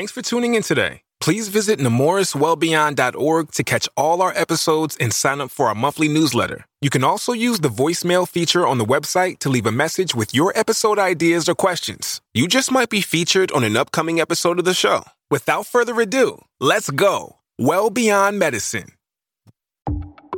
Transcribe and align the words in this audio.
Thanks 0.00 0.12
for 0.12 0.22
tuning 0.22 0.54
in 0.54 0.62
today. 0.62 1.02
Please 1.20 1.48
visit 1.48 1.78
nemourswellbeyond.org 1.78 3.52
to 3.52 3.62
catch 3.62 3.86
all 3.98 4.22
our 4.22 4.32
episodes 4.34 4.96
and 4.98 5.12
sign 5.12 5.42
up 5.42 5.50
for 5.50 5.66
our 5.66 5.74
monthly 5.74 6.08
newsletter. 6.08 6.64
You 6.80 6.88
can 6.88 7.04
also 7.04 7.34
use 7.34 7.60
the 7.60 7.68
voicemail 7.68 8.26
feature 8.26 8.66
on 8.66 8.78
the 8.78 8.86
website 8.86 9.40
to 9.40 9.50
leave 9.50 9.66
a 9.66 9.70
message 9.70 10.14
with 10.14 10.34
your 10.34 10.56
episode 10.56 10.98
ideas 10.98 11.50
or 11.50 11.54
questions. 11.54 12.22
You 12.32 12.48
just 12.48 12.72
might 12.72 12.88
be 12.88 13.02
featured 13.02 13.52
on 13.52 13.62
an 13.62 13.76
upcoming 13.76 14.22
episode 14.22 14.58
of 14.58 14.64
the 14.64 14.72
show. 14.72 15.04
Without 15.30 15.66
further 15.66 16.00
ado, 16.00 16.46
let's 16.60 16.88
go. 16.88 17.36
Well 17.58 17.90
Beyond 17.90 18.38
Medicine. 18.38 18.92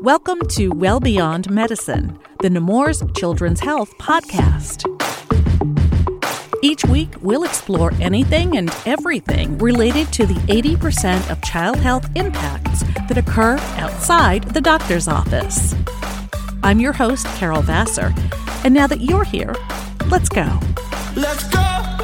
Welcome 0.00 0.40
to 0.56 0.70
Well 0.70 0.98
Beyond 0.98 1.48
Medicine, 1.52 2.18
the 2.40 2.50
Nemours 2.50 3.04
Children's 3.14 3.60
Health 3.60 3.96
Podcast. 3.98 4.88
Each 6.64 6.84
week, 6.84 7.08
we'll 7.20 7.42
explore 7.42 7.92
anything 8.00 8.56
and 8.56 8.72
everything 8.86 9.58
related 9.58 10.12
to 10.12 10.26
the 10.26 10.36
80% 10.46 11.28
of 11.28 11.42
child 11.42 11.76
health 11.76 12.08
impacts 12.14 12.84
that 13.08 13.18
occur 13.18 13.58
outside 13.78 14.44
the 14.44 14.60
doctor's 14.60 15.08
office. 15.08 15.74
I'm 16.62 16.78
your 16.78 16.92
host, 16.92 17.26
Carol 17.34 17.62
Vassar, 17.62 18.14
and 18.62 18.72
now 18.72 18.86
that 18.86 19.00
you're 19.00 19.24
here, 19.24 19.56
let's 20.08 20.28
go. 20.28 20.60
Let's 21.16 21.48
go. 21.48 21.58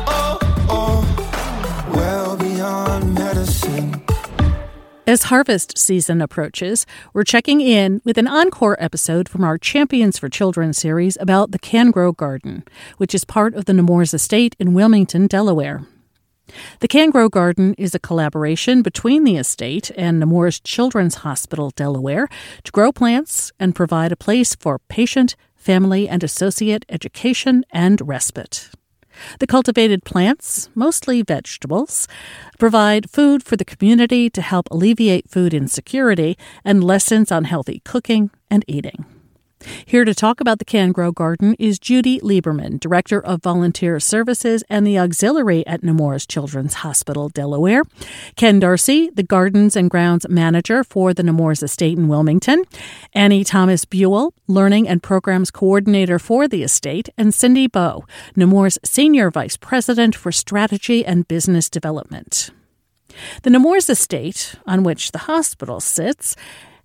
Oh, 0.08 0.38
oh. 0.68 1.90
Well 1.94 2.36
beyond 2.36 3.14
medicine. 3.14 4.02
As 5.08 5.22
harvest 5.22 5.78
season 5.78 6.20
approaches, 6.20 6.84
we're 7.14 7.24
checking 7.24 7.62
in 7.62 8.02
with 8.04 8.18
an 8.18 8.28
encore 8.28 8.76
episode 8.78 9.26
from 9.26 9.42
our 9.42 9.56
Champions 9.56 10.18
for 10.18 10.28
Children 10.28 10.74
series 10.74 11.16
about 11.18 11.50
the 11.50 11.58
Can 11.58 11.90
Grow 11.90 12.12
Garden, 12.12 12.62
which 12.98 13.14
is 13.14 13.24
part 13.24 13.54
of 13.54 13.64
the 13.64 13.72
Nemours 13.72 14.12
Estate 14.12 14.54
in 14.58 14.74
Wilmington, 14.74 15.26
Delaware. 15.26 15.80
The 16.80 16.88
Can 16.88 17.08
Grow 17.08 17.30
Garden 17.30 17.72
is 17.78 17.94
a 17.94 17.98
collaboration 17.98 18.82
between 18.82 19.24
the 19.24 19.38
estate 19.38 19.90
and 19.96 20.20
Nemours 20.20 20.60
Children's 20.60 21.14
Hospital, 21.24 21.70
Delaware, 21.70 22.28
to 22.64 22.70
grow 22.70 22.92
plants 22.92 23.50
and 23.58 23.74
provide 23.74 24.12
a 24.12 24.16
place 24.16 24.54
for 24.54 24.78
patient, 24.90 25.36
family, 25.56 26.06
and 26.06 26.22
associate 26.22 26.84
education 26.90 27.64
and 27.70 28.06
respite. 28.06 28.68
The 29.38 29.46
cultivated 29.46 30.04
plants, 30.04 30.68
mostly 30.74 31.22
vegetables, 31.22 32.08
provide 32.58 33.10
food 33.10 33.42
for 33.42 33.56
the 33.56 33.64
community 33.64 34.30
to 34.30 34.42
help 34.42 34.68
alleviate 34.70 35.30
food 35.30 35.54
insecurity 35.54 36.36
and 36.64 36.84
lessons 36.84 37.32
on 37.32 37.44
healthy 37.44 37.80
cooking 37.84 38.30
and 38.50 38.64
eating. 38.66 39.04
Here 39.84 40.04
to 40.04 40.14
talk 40.14 40.40
about 40.40 40.58
the 40.58 40.64
Can 40.64 40.92
Grow 40.92 41.10
Garden 41.10 41.54
is 41.58 41.78
Judy 41.78 42.20
Lieberman, 42.20 42.78
Director 42.78 43.20
of 43.20 43.42
Volunteer 43.42 43.98
Services 43.98 44.62
and 44.68 44.86
the 44.86 44.98
Auxiliary 44.98 45.66
at 45.66 45.82
Nemours 45.82 46.26
Children's 46.26 46.74
Hospital, 46.74 47.28
Delaware. 47.28 47.82
Ken 48.36 48.60
Darcy, 48.60 49.10
the 49.10 49.22
Gardens 49.22 49.74
and 49.76 49.90
Grounds 49.90 50.28
Manager 50.28 50.84
for 50.84 51.12
the 51.12 51.22
Nemours 51.22 51.62
Estate 51.62 51.98
in 51.98 52.08
Wilmington. 52.08 52.64
Annie 53.12 53.44
Thomas 53.44 53.84
Buell, 53.84 54.32
Learning 54.46 54.88
and 54.88 55.02
Programs 55.02 55.50
Coordinator 55.50 56.18
for 56.18 56.46
the 56.46 56.62
estate. 56.62 57.08
And 57.18 57.34
Cindy 57.34 57.66
Bowe, 57.66 58.04
Nemours 58.36 58.78
Senior 58.84 59.30
Vice 59.30 59.56
President 59.56 60.14
for 60.14 60.30
Strategy 60.30 61.04
and 61.04 61.26
Business 61.26 61.68
Development. 61.68 62.50
The 63.42 63.50
Nemours 63.50 63.90
estate, 63.90 64.54
on 64.66 64.84
which 64.84 65.10
the 65.10 65.18
hospital 65.18 65.80
sits, 65.80 66.36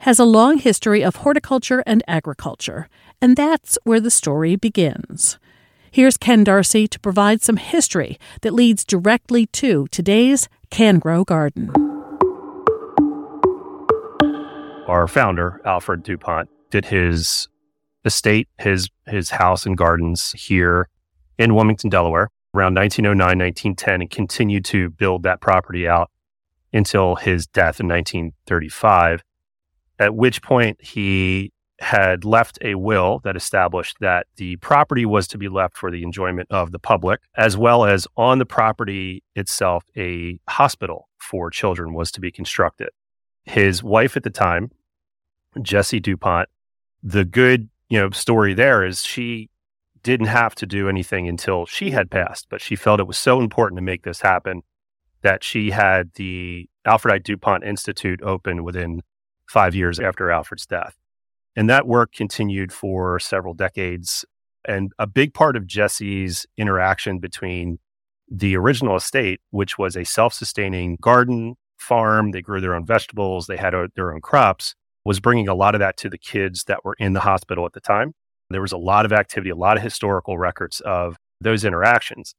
has 0.03 0.19
a 0.19 0.25
long 0.25 0.57
history 0.57 1.01
of 1.01 1.15
horticulture 1.17 1.81
and 1.85 2.03
agriculture, 2.09 2.89
and 3.21 3.37
that's 3.37 3.77
where 3.85 4.01
the 4.01 4.11
story 4.11 4.57
begins. 4.57 5.39
Here's 5.91 6.17
Ken 6.17 6.43
Darcy 6.43 6.89
to 6.89 6.99
provide 6.99 7.41
some 7.41 7.55
history 7.55 8.19
that 8.41 8.53
leads 8.53 8.83
directly 8.83 9.45
to 9.47 9.87
today's 9.91 10.49
Can 10.69 10.99
Grow 10.99 11.23
Garden. 11.23 11.71
Our 14.89 15.07
founder, 15.07 15.61
Alfred 15.63 16.03
DuPont, 16.03 16.49
did 16.69 16.83
his 16.83 17.47
estate, 18.03 18.49
his 18.59 18.89
his 19.07 19.29
house 19.29 19.65
and 19.65 19.77
gardens 19.77 20.33
here 20.33 20.89
in 21.37 21.55
Wilmington, 21.55 21.89
Delaware, 21.89 22.27
around 22.53 22.75
1909, 22.75 23.25
1910, 23.39 24.01
and 24.01 24.09
continued 24.09 24.65
to 24.65 24.89
build 24.89 25.23
that 25.23 25.39
property 25.39 25.87
out 25.87 26.11
until 26.73 27.15
his 27.15 27.47
death 27.47 27.79
in 27.79 27.87
1935 27.87 29.23
at 30.03 30.15
which 30.15 30.41
point 30.41 30.83
he 30.83 31.51
had 31.79 32.23
left 32.23 32.57
a 32.61 32.75
will 32.75 33.19
that 33.23 33.35
established 33.35 33.97
that 33.99 34.27
the 34.37 34.55
property 34.57 35.05
was 35.05 35.27
to 35.27 35.37
be 35.37 35.49
left 35.49 35.77
for 35.77 35.89
the 35.89 36.03
enjoyment 36.03 36.47
of 36.51 36.71
the 36.71 36.79
public, 36.79 37.21
as 37.35 37.57
well 37.57 37.85
as 37.85 38.07
on 38.15 38.39
the 38.39 38.45
property 38.45 39.23
itself, 39.35 39.83
a 39.97 40.39
hospital 40.47 41.09
for 41.17 41.49
children 41.49 41.93
was 41.93 42.11
to 42.11 42.21
be 42.21 42.31
constructed. 42.31 42.89
His 43.45 43.83
wife 43.83 44.15
at 44.15 44.23
the 44.23 44.29
time, 44.29 44.71
Jessie 45.61 45.99
DuPont, 45.99 46.47
the 47.01 47.25
good 47.25 47.69
you 47.89 47.99
know 47.99 48.09
story 48.11 48.53
there 48.53 48.85
is 48.85 49.03
she 49.03 49.49
didn't 50.03 50.27
have 50.27 50.53
to 50.55 50.65
do 50.65 50.89
anything 50.89 51.27
until 51.27 51.65
she 51.65 51.91
had 51.91 52.11
passed, 52.11 52.47
but 52.49 52.61
she 52.61 52.75
felt 52.75 52.99
it 52.99 53.07
was 53.07 53.17
so 53.17 53.39
important 53.39 53.77
to 53.77 53.81
make 53.81 54.03
this 54.03 54.21
happen 54.21 54.61
that 55.21 55.43
she 55.43 55.71
had 55.71 56.11
the 56.15 56.69
Alfred 56.85 57.15
I. 57.15 57.17
DuPont 57.19 57.63
Institute 57.63 58.21
open 58.21 58.63
within 58.63 59.01
five 59.53 59.75
years 59.75 59.99
after 59.99 60.31
Alfred's 60.31 60.65
death. 60.65 60.95
And 61.55 61.69
that 61.69 61.87
work 61.87 62.11
continued 62.11 62.73
for 62.73 63.19
several 63.19 63.53
decades. 63.53 64.25
And 64.67 64.91
a 64.97 65.05
big 65.05 65.35
part 65.35 65.55
of 65.55 65.67
Jessie's 65.67 66.47
interaction 66.57 67.19
between 67.19 67.77
the 68.27 68.57
original 68.57 68.95
estate, 68.95 69.41
which 69.51 69.77
was 69.77 69.95
a 69.95 70.03
self 70.03 70.33
sustaining 70.33 70.97
garden 70.99 71.55
farm, 71.77 72.31
they 72.31 72.41
grew 72.41 72.59
their 72.59 72.73
own 72.73 72.85
vegetables, 72.85 73.45
they 73.45 73.57
had 73.57 73.75
a, 73.75 73.89
their 73.95 74.11
own 74.13 74.21
crops, 74.21 74.73
was 75.05 75.19
bringing 75.19 75.47
a 75.47 75.53
lot 75.53 75.75
of 75.75 75.79
that 75.79 75.97
to 75.97 76.09
the 76.09 76.17
kids 76.17 76.63
that 76.63 76.83
were 76.83 76.95
in 76.97 77.13
the 77.13 77.19
hospital 77.19 77.65
at 77.65 77.73
the 77.73 77.81
time. 77.81 78.13
There 78.49 78.61
was 78.61 78.71
a 78.71 78.77
lot 78.77 79.05
of 79.05 79.13
activity, 79.13 79.51
a 79.51 79.55
lot 79.55 79.77
of 79.77 79.83
historical 79.83 80.37
records 80.37 80.79
of 80.79 81.17
those 81.39 81.63
interactions. 81.63 82.33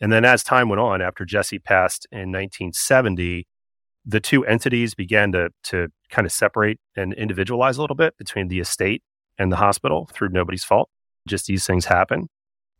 And 0.00 0.12
then 0.12 0.24
as 0.24 0.42
time 0.42 0.68
went 0.68 0.80
on, 0.80 1.02
after 1.02 1.24
Jessie 1.24 1.58
passed 1.58 2.06
in 2.10 2.30
1970, 2.32 3.46
the 4.04 4.20
two 4.20 4.44
entities 4.44 4.94
began 4.94 5.32
to 5.32 5.50
to 5.64 5.88
kind 6.14 6.26
of 6.26 6.32
separate 6.32 6.78
and 6.96 7.12
individualize 7.14 7.76
a 7.76 7.80
little 7.80 7.96
bit 7.96 8.16
between 8.16 8.48
the 8.48 8.60
estate 8.60 9.02
and 9.36 9.50
the 9.50 9.56
hospital 9.56 10.08
through 10.12 10.28
nobody's 10.28 10.64
fault. 10.64 10.88
Just 11.26 11.46
these 11.46 11.66
things 11.66 11.86
happen. 11.86 12.28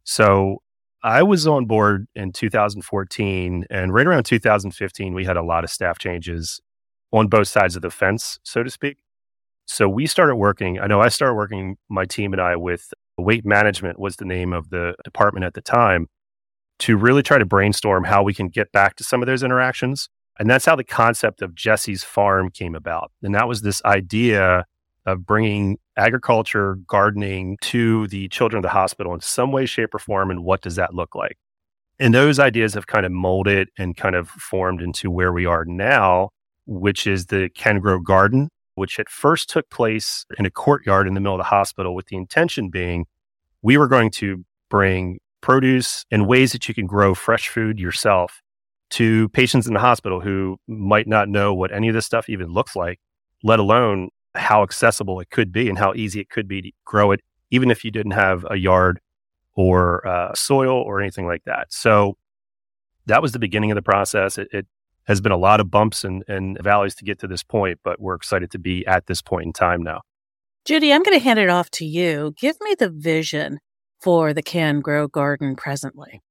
So 0.05 0.59
I 1.03 1.22
was 1.22 1.47
on 1.47 1.67
board 1.67 2.06
in 2.15 2.33
2014, 2.33 3.67
and 3.69 3.93
right 3.93 4.06
around 4.06 4.25
2015, 4.25 5.15
we 5.15 5.25
had 5.25 5.37
a 5.37 5.43
lot 5.43 5.65
of 5.65 5.71
staff 5.71 5.99
changes 5.99 6.61
on 7.12 7.28
both 7.28 7.49
sides 7.49 7.77
of 7.77 7.83
the 7.83 7.91
fence, 7.91 8.39
so 8.43 8.62
to 8.62 8.71
speak. 8.71 8.99
So 9.67 9.89
we 9.89 10.06
started 10.06 10.37
working. 10.37 10.78
I 10.78 10.87
know 10.87 11.00
I 11.00 11.09
started 11.09 11.34
working, 11.34 11.77
my 11.89 12.05
team 12.05 12.33
and 12.33 12.41
I, 12.41 12.56
with 12.56 12.93
weight 13.19 13.44
management 13.44 13.99
was 13.99 14.17
the 14.17 14.25
name 14.25 14.53
of 14.53 14.71
the 14.71 14.94
department 15.05 15.44
at 15.44 15.55
the 15.55 15.61
time, 15.61 16.06
to 16.81 16.97
really 16.97 17.23
try 17.23 17.39
to 17.39 17.47
brainstorm 17.47 18.05
how 18.05 18.23
we 18.23 18.34
can 18.34 18.49
get 18.49 18.71
back 18.73 18.97
to 18.97 19.05
some 19.05 19.23
of 19.23 19.27
those 19.27 19.43
interactions 19.43 20.09
and 20.39 20.50
that's 20.50 20.65
how 20.65 20.77
the 20.77 20.84
concept 20.84 21.43
of 21.43 21.55
Jessie's 21.55 22.05
Farm 22.05 22.50
came 22.50 22.75
about. 22.75 23.12
And 23.22 23.34
that 23.34 23.49
was 23.49 23.62
this 23.62 23.83
idea 23.84 24.67
of 25.06 25.27
bringing 25.27 25.78
agriculture, 25.97 26.77
gardening 26.87 27.59
to 27.61 28.06
the 28.09 28.28
children 28.28 28.59
of 28.59 28.62
the 28.62 28.71
hospital 28.71 29.15
in 29.15 29.21
some 29.21 29.53
way, 29.53 29.67
shape, 29.67 29.94
or 29.94 29.99
form. 29.99 30.31
And 30.31 30.44
what 30.44 30.62
does 30.62 30.77
that 30.77 30.94
look 30.94 31.15
like? 31.15 31.39
And 32.00 32.12
those 32.12 32.39
ideas 32.39 32.75
have 32.75 32.87
kind 32.87 33.06
of 33.06 33.12
molded 33.12 33.69
and 33.78 33.97
kind 33.97 34.17
of 34.17 34.28
formed 34.28 34.83
into 34.83 35.11
where 35.11 35.33
we 35.33 35.47
are 35.47 35.65
now, 35.65 36.31
which 36.67 37.06
is 37.06 37.27
the 37.27 37.50
Can 37.55 37.78
Grow 37.78 38.00
Garden, 38.00 38.49
which 38.75 38.99
at 38.99 39.09
first 39.09 39.49
took 39.49 39.69
place 39.71 40.27
in 40.39 40.47
a 40.47 40.50
courtyard 40.50 41.06
in 41.06 41.15
the 41.15 41.21
middle 41.21 41.37
of 41.37 41.41
the 41.41 41.44
hospital 41.44 41.94
with 41.94 42.06
the 42.06 42.17
intention 42.17 42.71
being 42.71 43.06
we 43.62 43.78
were 43.78 43.89
going 43.89 44.11
to 44.11 44.44
bring 44.69 45.19
produce 45.41 46.05
and 46.11 46.27
ways 46.27 46.53
that 46.53 46.69
you 46.69 46.75
can 46.75 46.87
grow 46.87 47.15
fresh 47.15 47.49
food 47.49 47.78
yourself 47.78 48.43
to 48.91 49.28
patients 49.31 49.67
in 49.67 49.75
the 49.75 49.81
hospital 49.81 50.21
who 50.21 50.59
might 50.69 51.06
not 51.06 51.29
know 51.29 51.55
what 51.55 51.73
any 51.73 51.88
of 51.88 51.94
this 51.94 52.06
stuff 52.06 52.29
even 52.29 52.53
looks 52.53 52.76
like, 52.76 53.00
let 53.43 53.59
alone 53.59 54.11
how 54.35 54.62
accessible 54.62 55.20
it 55.20 55.31
could 55.31 55.53
be 55.53 55.69
and 55.69 55.79
how 55.79 55.94
easy 55.94 56.20
it 56.20 56.29
could 56.29 56.49
be 56.49 56.62
to 56.62 56.70
grow 56.85 57.12
it, 57.12 57.20
even 57.50 57.70
if 57.70 57.85
you 57.85 57.91
didn't 57.91 58.12
have 58.12 58.44
a 58.50 58.56
yard 58.56 59.00
or 59.55 60.06
uh, 60.06 60.35
soil 60.35 60.76
or 60.76 61.00
anything 61.00 61.26
like 61.26 61.44
that. 61.44 61.73
So 61.73 62.17
that 63.06 63.23
was 63.23 63.32
the 63.32 63.38
beginning 63.38 63.70
of 63.70 63.76
the 63.76 63.82
process. 63.82 64.38
It, 64.38 64.49
it 64.53 64.67
has 65.05 65.20
been 65.20 65.32
a 65.32 65.37
lot 65.37 65.61
of 65.61 65.70
bumps 65.70 66.05
and, 66.05 66.25
and 66.29 66.59
valleys 66.62 66.94
to 66.97 67.05
get 67.05 67.19
to 67.20 67.26
this 67.26 67.43
point, 67.43 67.79
but 67.85 68.00
we're 68.00 68.14
excited 68.14 68.50
to 68.53 68.59
be 68.59 68.87
at 68.87 69.06
this 69.06 69.23
point 69.23 69.47
in 69.47 69.53
time 69.53 69.82
now. 69.82 70.00
Judy, 70.64 70.93
I'm 70.93 71.03
going 71.03 71.19
to 71.19 71.23
hand 71.23 71.38
it 71.38 71.50
off 71.50 71.70
to 71.73 71.85
you. 71.85 72.35
Give 72.38 72.56
me 72.61 72.75
the 72.79 72.88
vision 72.88 73.59
for 74.00 74.32
the 74.32 74.43
Can 74.43 74.81
Grow 74.81 75.06
Garden 75.06 75.56
presently. 75.56 76.23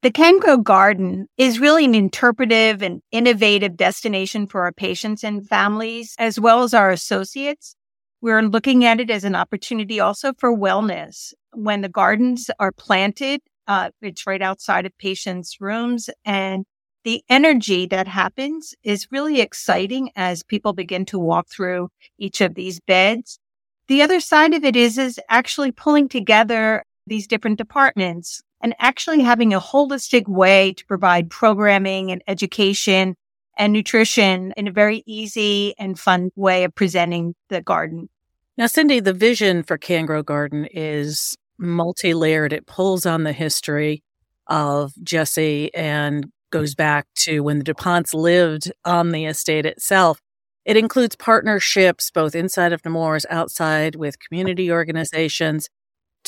The 0.00 0.12
Can 0.12 0.38
Garden 0.62 1.26
is 1.36 1.58
really 1.58 1.84
an 1.84 1.96
interpretive 1.96 2.82
and 2.82 3.02
innovative 3.10 3.76
destination 3.76 4.46
for 4.46 4.62
our 4.62 4.70
patients 4.70 5.24
and 5.24 5.44
families, 5.48 6.14
as 6.20 6.38
well 6.38 6.62
as 6.62 6.72
our 6.72 6.90
associates. 6.90 7.74
We're 8.20 8.42
looking 8.42 8.84
at 8.84 9.00
it 9.00 9.10
as 9.10 9.24
an 9.24 9.34
opportunity 9.34 9.98
also 9.98 10.34
for 10.38 10.56
wellness. 10.56 11.32
When 11.52 11.80
the 11.80 11.88
gardens 11.88 12.48
are 12.60 12.70
planted, 12.70 13.40
uh, 13.66 13.90
it's 14.00 14.24
right 14.24 14.40
outside 14.40 14.86
of 14.86 14.96
patients' 14.98 15.60
rooms 15.60 16.08
and 16.24 16.64
the 17.02 17.24
energy 17.28 17.86
that 17.86 18.06
happens 18.06 18.76
is 18.84 19.08
really 19.10 19.40
exciting 19.40 20.10
as 20.14 20.44
people 20.44 20.74
begin 20.74 21.06
to 21.06 21.18
walk 21.18 21.48
through 21.48 21.88
each 22.20 22.40
of 22.40 22.54
these 22.54 22.78
beds. 22.78 23.40
The 23.88 24.02
other 24.02 24.20
side 24.20 24.54
of 24.54 24.62
it 24.62 24.76
is, 24.76 24.96
is 24.96 25.18
actually 25.28 25.72
pulling 25.72 26.08
together 26.08 26.84
these 27.04 27.26
different 27.26 27.58
departments 27.58 28.42
and 28.60 28.74
actually 28.78 29.20
having 29.20 29.54
a 29.54 29.60
holistic 29.60 30.28
way 30.28 30.72
to 30.72 30.84
provide 30.86 31.30
programming 31.30 32.10
and 32.10 32.22
education 32.26 33.14
and 33.56 33.72
nutrition 33.72 34.52
in 34.56 34.68
a 34.68 34.72
very 34.72 35.02
easy 35.06 35.74
and 35.78 35.98
fun 35.98 36.30
way 36.36 36.64
of 36.64 36.74
presenting 36.74 37.34
the 37.48 37.60
garden. 37.60 38.08
Now, 38.56 38.66
Cindy, 38.66 39.00
the 39.00 39.12
vision 39.12 39.62
for 39.62 39.78
Can 39.78 40.06
Garden 40.06 40.66
is 40.72 41.36
multi 41.58 42.14
layered. 42.14 42.52
It 42.52 42.66
pulls 42.66 43.06
on 43.06 43.24
the 43.24 43.32
history 43.32 44.02
of 44.46 44.92
Jessie 45.02 45.72
and 45.74 46.26
goes 46.50 46.74
back 46.74 47.06
to 47.14 47.40
when 47.40 47.58
the 47.58 47.64
DuPonts 47.64 48.14
lived 48.14 48.72
on 48.84 49.10
the 49.10 49.26
estate 49.26 49.66
itself. 49.66 50.20
It 50.64 50.76
includes 50.76 51.16
partnerships 51.16 52.10
both 52.10 52.34
inside 52.34 52.72
of 52.72 52.84
Nemours, 52.84 53.26
outside 53.30 53.94
with 53.94 54.18
community 54.18 54.70
organizations. 54.70 55.68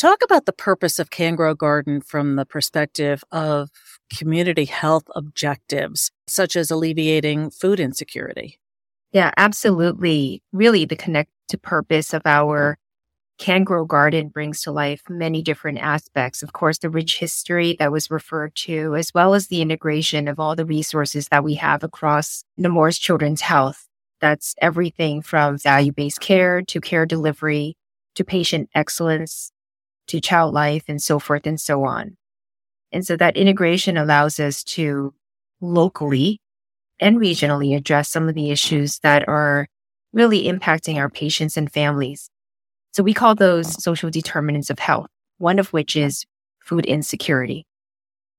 Talk 0.00 0.25
about 0.25 0.47
the 0.47 0.55
purpose 0.55 0.99
of 0.99 1.11
CanGrow 1.11 1.55
Garden 1.55 2.00
from 2.00 2.37
the 2.37 2.47
perspective 2.47 3.23
of 3.31 3.69
community 4.17 4.64
health 4.64 5.05
objectives, 5.14 6.11
such 6.26 6.56
as 6.56 6.70
alleviating 6.70 7.50
food 7.50 7.79
insecurity. 7.79 8.58
Yeah, 9.12 9.31
absolutely. 9.37 10.43
Really, 10.55 10.87
the 10.87 10.97
connect 10.97 11.29
to 11.50 11.58
purpose 11.58 12.14
of 12.14 12.23
our 12.25 12.79
CanGrow 13.38 13.87
Garden 13.87 14.29
brings 14.29 14.62
to 14.62 14.73
life 14.73 15.02
many 15.11 15.43
different 15.43 15.81
aspects. 15.81 16.43
Of 16.43 16.55
course, 16.55 16.79
the 16.79 16.88
rich 16.88 17.19
history 17.19 17.76
that 17.79 17.93
was 17.93 18.11
referred 18.11 18.55
to, 18.55 18.97
as 18.97 19.12
well 19.12 19.35
as 19.35 19.49
the 19.49 19.61
integration 19.61 20.29
of 20.29 20.41
all 20.41 20.56
the 20.56 20.64
resources 20.64 21.29
that 21.29 21.44
we 21.44 21.56
have 21.56 21.85
across 21.85 22.43
Nemours 22.56 22.99
Children's 22.99 23.43
Health. 23.43 23.87
That's 24.19 24.55
everything 24.62 25.20
from 25.20 25.58
value 25.58 25.93
based 25.93 26.20
care 26.20 26.62
to 26.62 26.81
care 26.81 27.05
delivery 27.05 27.76
to 28.14 28.25
patient 28.25 28.70
excellence 28.75 29.52
to 30.10 30.20
child 30.20 30.54
life 30.54 30.84
and 30.88 31.02
so 31.02 31.18
forth 31.18 31.46
and 31.46 31.60
so 31.60 31.84
on. 31.84 32.16
And 32.92 33.06
so 33.06 33.16
that 33.16 33.36
integration 33.36 33.96
allows 33.96 34.40
us 34.40 34.64
to 34.64 35.14
locally 35.60 36.40
and 36.98 37.18
regionally 37.18 37.76
address 37.76 38.10
some 38.10 38.28
of 38.28 38.34
the 38.34 38.50
issues 38.50 38.98
that 39.00 39.28
are 39.28 39.68
really 40.12 40.44
impacting 40.44 40.96
our 40.96 41.08
patients 41.08 41.56
and 41.56 41.72
families. 41.72 42.28
So 42.92 43.02
we 43.02 43.14
call 43.14 43.34
those 43.34 43.82
social 43.82 44.10
determinants 44.10 44.70
of 44.70 44.80
health, 44.80 45.06
one 45.38 45.58
of 45.58 45.72
which 45.72 45.96
is 45.96 46.24
food 46.58 46.84
insecurity. 46.84 47.66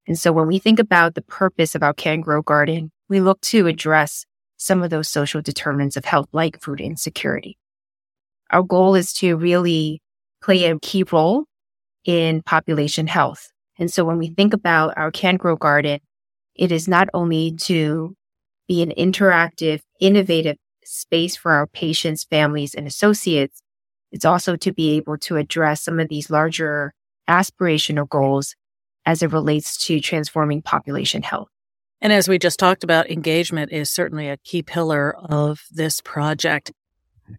And 0.08 0.20
so 0.20 0.34
when 0.34 0.48
we 0.48 0.60
think 0.60 0.80
about 0.80 1.16
the 1.16 1.22
purpose 1.22 1.74
of 1.74 1.84
our 1.84 1.94
CanGrow 1.94 2.44
Garden, 2.44 2.92
we 3.08 3.22
look 3.22 3.40
to 3.42 3.68
address 3.68 4.26
some 4.58 4.84
of 4.84 4.90
those 4.90 5.08
social 5.08 5.42
determinants 5.42 5.96
of 5.96 6.06
health, 6.06 6.28
like 6.34 6.62
food 6.62 6.82
insecurity. 6.82 7.58
Our 8.50 8.64
goal 8.64 8.96
is 8.96 9.14
to 9.14 9.38
really 9.38 10.02
play 10.42 10.66
a 10.66 10.78
key 10.80 11.04
role 11.10 11.46
in 12.06 12.42
population 12.44 13.08
health. 13.08 13.52
And 13.78 13.92
so 13.92 14.06
when 14.06 14.18
we 14.18 14.30
think 14.30 14.54
about 14.54 14.98
our 14.98 15.12
CanGrow 15.12 15.58
Garden, 15.58 16.00
it 16.56 16.72
is 16.72 16.88
not 16.88 17.10
only 17.14 17.54
to 17.62 18.16
be 18.68 18.82
an 18.82 18.94
interactive, 18.98 19.82
innovative 20.00 20.58
space 20.84 21.36
for 21.36 21.52
our 21.52 21.68
patients, 21.68 22.24
families, 22.24 22.76
and 22.76 22.88
associates, 22.88 23.62
it's 24.12 24.26
also 24.26 24.56
to 24.58 24.74
be 24.74 24.98
able 24.98 25.18
to 25.20 25.38
address 25.38 25.84
some 25.84 26.00
of 26.00 26.10
these 26.10 26.30
larger 26.30 26.94
aspirational 27.30 28.08
goals 28.08 28.56
as 29.06 29.24
it 29.24 29.32
relates 29.32 29.78
to 29.86 30.00
transforming 30.00 30.62
population 30.62 31.24
health. 31.24 31.48
And 32.02 32.12
as 32.12 32.28
we 32.28 32.40
just 32.40 32.60
talked 32.60 32.84
about, 32.84 33.10
engagement 33.10 33.72
is 33.72 33.90
certainly 33.90 34.28
a 34.28 34.38
key 34.38 34.64
pillar 34.64 35.16
of 35.16 35.62
this 35.72 36.02
project. 36.02 36.72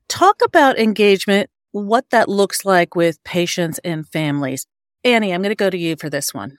Talk 0.08 0.40
about 0.42 0.78
engagement, 0.78 1.50
what 1.72 2.08
that 2.10 2.28
looks 2.28 2.64
like 2.64 2.94
with 2.94 3.22
patients 3.24 3.80
and 3.82 4.08
families. 4.08 4.66
Annie, 5.04 5.32
I'm 5.32 5.42
going 5.42 5.50
to 5.50 5.56
go 5.56 5.70
to 5.70 5.78
you 5.78 5.96
for 5.96 6.08
this 6.08 6.32
one. 6.32 6.58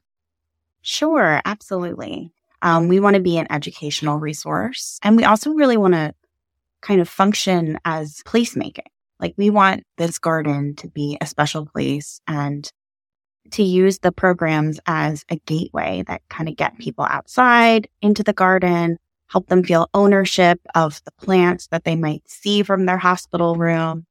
Sure, 0.81 1.41
absolutely. 1.45 2.31
Um, 2.61 2.87
we 2.87 2.99
want 2.99 3.15
to 3.15 3.21
be 3.21 3.37
an 3.37 3.47
educational 3.49 4.17
resource, 4.17 4.99
and 5.01 5.15
we 5.15 5.23
also 5.23 5.51
really 5.51 5.77
want 5.77 5.93
to 5.93 6.13
kind 6.81 6.99
of 6.99 7.07
function 7.07 7.77
as 7.85 8.21
placemaking. 8.25 8.87
Like 9.19 9.33
we 9.37 9.49
want 9.49 9.83
this 9.97 10.19
garden 10.19 10.75
to 10.77 10.89
be 10.89 11.17
a 11.21 11.25
special 11.25 11.65
place 11.65 12.19
and 12.27 12.69
to 13.51 13.63
use 13.63 13.99
the 13.99 14.11
programs 14.11 14.79
as 14.85 15.23
a 15.29 15.37
gateway 15.45 16.03
that 16.07 16.21
kind 16.29 16.49
of 16.49 16.57
get 16.57 16.77
people 16.79 17.05
outside 17.05 17.87
into 18.01 18.23
the 18.23 18.33
garden, 18.33 18.97
help 19.27 19.47
them 19.47 19.63
feel 19.63 19.89
ownership 19.93 20.59
of 20.75 21.01
the 21.05 21.11
plants 21.11 21.67
that 21.67 21.83
they 21.85 21.95
might 21.95 22.27
see 22.27 22.63
from 22.63 22.85
their 22.85 22.97
hospital 22.97 23.55
room 23.55 24.05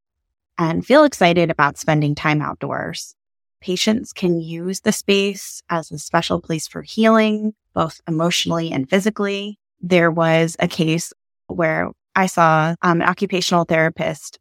and 0.58 0.84
feel 0.84 1.04
excited 1.04 1.50
about 1.50 1.78
spending 1.78 2.14
time 2.14 2.40
outdoors. 2.40 3.14
Patients 3.60 4.12
can 4.12 4.40
use 4.40 4.80
the 4.80 4.92
space 4.92 5.62
as 5.70 5.90
a 5.90 5.98
special 5.98 6.40
place 6.40 6.66
for 6.66 6.82
healing, 6.82 7.54
both 7.74 8.00
emotionally 8.08 8.72
and 8.72 8.88
physically. 8.88 9.58
There 9.80 10.10
was 10.10 10.56
a 10.58 10.68
case 10.68 11.12
where 11.46 11.90
I 12.14 12.26
saw 12.26 12.74
um, 12.82 13.00
an 13.00 13.08
occupational 13.08 13.64
therapist 13.64 14.38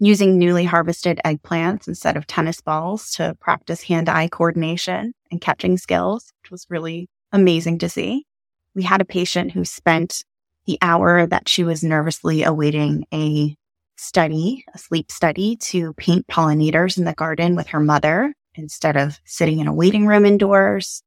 using 0.00 0.38
newly 0.38 0.64
harvested 0.64 1.20
eggplants 1.24 1.88
instead 1.88 2.16
of 2.16 2.26
tennis 2.26 2.60
balls 2.60 3.12
to 3.12 3.36
practice 3.40 3.82
hand 3.82 4.08
eye 4.08 4.28
coordination 4.28 5.14
and 5.30 5.40
catching 5.40 5.78
skills, 5.78 6.32
which 6.42 6.50
was 6.50 6.66
really 6.68 7.08
amazing 7.32 7.78
to 7.78 7.88
see. 7.88 8.26
We 8.74 8.82
had 8.82 9.00
a 9.00 9.06
patient 9.06 9.52
who 9.52 9.64
spent 9.64 10.24
the 10.66 10.78
hour 10.82 11.26
that 11.26 11.48
she 11.48 11.64
was 11.64 11.84
nervously 11.84 12.42
awaiting 12.42 13.06
a 13.12 13.56
study, 13.96 14.64
a 14.74 14.78
sleep 14.78 15.10
study 15.10 15.56
to 15.56 15.92
paint 15.94 16.26
pollinators 16.26 16.98
in 16.98 17.04
the 17.04 17.14
garden 17.14 17.56
with 17.56 17.68
her 17.68 17.80
mother 17.80 18.34
instead 18.54 18.96
of 18.96 19.20
sitting 19.24 19.58
in 19.58 19.66
a 19.66 19.74
waiting 19.74 20.06
room 20.06 20.24
indoors, 20.24 21.02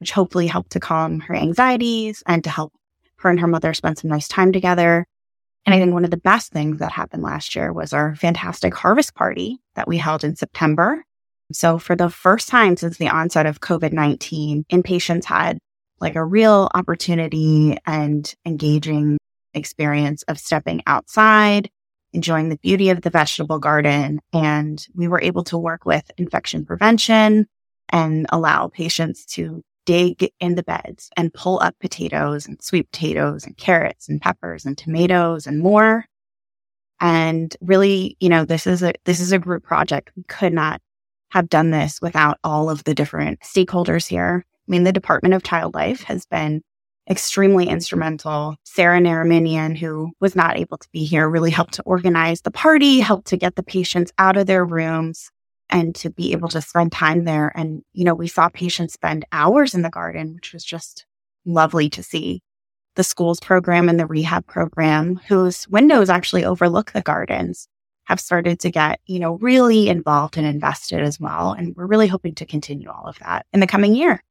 which 0.00 0.12
hopefully 0.12 0.46
helped 0.46 0.72
to 0.72 0.80
calm 0.80 1.20
her 1.20 1.34
anxieties 1.34 2.22
and 2.26 2.44
to 2.44 2.50
help 2.50 2.72
her 3.18 3.30
and 3.30 3.40
her 3.40 3.46
mother 3.46 3.74
spend 3.74 3.98
some 3.98 4.10
nice 4.10 4.28
time 4.28 4.52
together. 4.52 5.06
And 5.66 5.74
I 5.74 5.78
think 5.78 5.92
one 5.92 6.04
of 6.04 6.10
the 6.10 6.16
best 6.16 6.52
things 6.52 6.78
that 6.78 6.92
happened 6.92 7.22
last 7.22 7.54
year 7.54 7.72
was 7.72 7.92
our 7.92 8.14
fantastic 8.14 8.74
harvest 8.74 9.14
party 9.14 9.58
that 9.74 9.88
we 9.88 9.98
held 9.98 10.24
in 10.24 10.36
September. 10.36 11.04
So 11.52 11.78
for 11.78 11.96
the 11.96 12.10
first 12.10 12.48
time 12.48 12.76
since 12.76 12.98
the 12.98 13.08
onset 13.08 13.46
of 13.46 13.60
COVID-19, 13.60 14.66
inpatients 14.66 15.24
had 15.24 15.58
like 16.00 16.14
a 16.14 16.24
real 16.24 16.70
opportunity 16.74 17.76
and 17.86 18.32
engaging 18.46 19.18
experience 19.54 20.22
of 20.24 20.38
stepping 20.38 20.82
outside, 20.86 21.70
enjoying 22.18 22.48
the 22.48 22.58
beauty 22.58 22.90
of 22.90 23.02
the 23.02 23.10
vegetable 23.10 23.60
garden. 23.60 24.20
And 24.32 24.84
we 24.92 25.06
were 25.06 25.22
able 25.22 25.44
to 25.44 25.56
work 25.56 25.84
with 25.86 26.10
infection 26.18 26.66
prevention 26.66 27.46
and 27.90 28.26
allow 28.30 28.66
patients 28.66 29.24
to 29.36 29.62
dig 29.86 30.28
in 30.40 30.56
the 30.56 30.64
beds 30.64 31.10
and 31.16 31.32
pull 31.32 31.60
up 31.60 31.76
potatoes 31.78 32.48
and 32.48 32.60
sweet 32.60 32.90
potatoes 32.90 33.46
and 33.46 33.56
carrots 33.56 34.08
and 34.08 34.20
peppers 34.20 34.66
and 34.66 34.76
tomatoes 34.76 35.46
and 35.46 35.60
more. 35.60 36.06
And 37.00 37.56
really, 37.60 38.16
you 38.18 38.28
know, 38.28 38.44
this 38.44 38.66
is 38.66 38.82
a, 38.82 38.94
this 39.04 39.20
is 39.20 39.30
a 39.30 39.38
group 39.38 39.62
project. 39.62 40.10
We 40.16 40.24
could 40.24 40.52
not 40.52 40.82
have 41.30 41.48
done 41.48 41.70
this 41.70 42.00
without 42.02 42.38
all 42.42 42.68
of 42.68 42.82
the 42.82 42.94
different 42.94 43.38
stakeholders 43.42 44.08
here. 44.08 44.44
I 44.44 44.70
mean, 44.70 44.82
the 44.82 44.92
Department 44.92 45.34
of 45.34 45.44
Child 45.44 45.74
Life 45.74 46.02
has 46.02 46.26
been 46.26 46.62
extremely 47.08 47.68
instrumental. 47.68 48.56
Sarah 48.64 49.00
Naraminian, 49.00 49.76
who 49.76 50.12
was 50.20 50.36
not 50.36 50.58
able 50.58 50.76
to 50.78 50.88
be 50.92 51.04
here, 51.04 51.28
really 51.28 51.50
helped 51.50 51.74
to 51.74 51.82
organize 51.82 52.42
the 52.42 52.50
party, 52.50 53.00
helped 53.00 53.28
to 53.28 53.36
get 53.36 53.56
the 53.56 53.62
patients 53.62 54.12
out 54.18 54.36
of 54.36 54.46
their 54.46 54.64
rooms, 54.64 55.30
and 55.70 55.94
to 55.94 56.10
be 56.10 56.32
able 56.32 56.48
to 56.48 56.62
spend 56.62 56.92
time 56.92 57.24
there. 57.24 57.52
And, 57.54 57.82
you 57.92 58.04
know, 58.04 58.14
we 58.14 58.28
saw 58.28 58.48
patients 58.48 58.94
spend 58.94 59.24
hours 59.32 59.74
in 59.74 59.82
the 59.82 59.90
garden, 59.90 60.34
which 60.34 60.52
was 60.52 60.64
just 60.64 61.06
lovely 61.44 61.90
to 61.90 62.02
see. 62.02 62.42
The 62.96 63.04
schools 63.04 63.38
program 63.38 63.88
and 63.88 64.00
the 64.00 64.06
rehab 64.06 64.46
program, 64.46 65.20
whose 65.28 65.68
windows 65.68 66.10
actually 66.10 66.44
overlook 66.44 66.92
the 66.92 67.02
gardens, 67.02 67.68
have 68.04 68.18
started 68.18 68.58
to 68.60 68.70
get, 68.70 69.00
you 69.06 69.20
know, 69.20 69.34
really 69.34 69.88
involved 69.88 70.38
and 70.38 70.46
invested 70.46 71.00
as 71.00 71.20
well. 71.20 71.52
And 71.52 71.76
we're 71.76 71.86
really 71.86 72.06
hoping 72.06 72.34
to 72.36 72.46
continue 72.46 72.88
all 72.88 73.06
of 73.06 73.18
that 73.18 73.46
in 73.52 73.60
the 73.60 73.66
coming 73.66 73.94
year. 73.94 74.24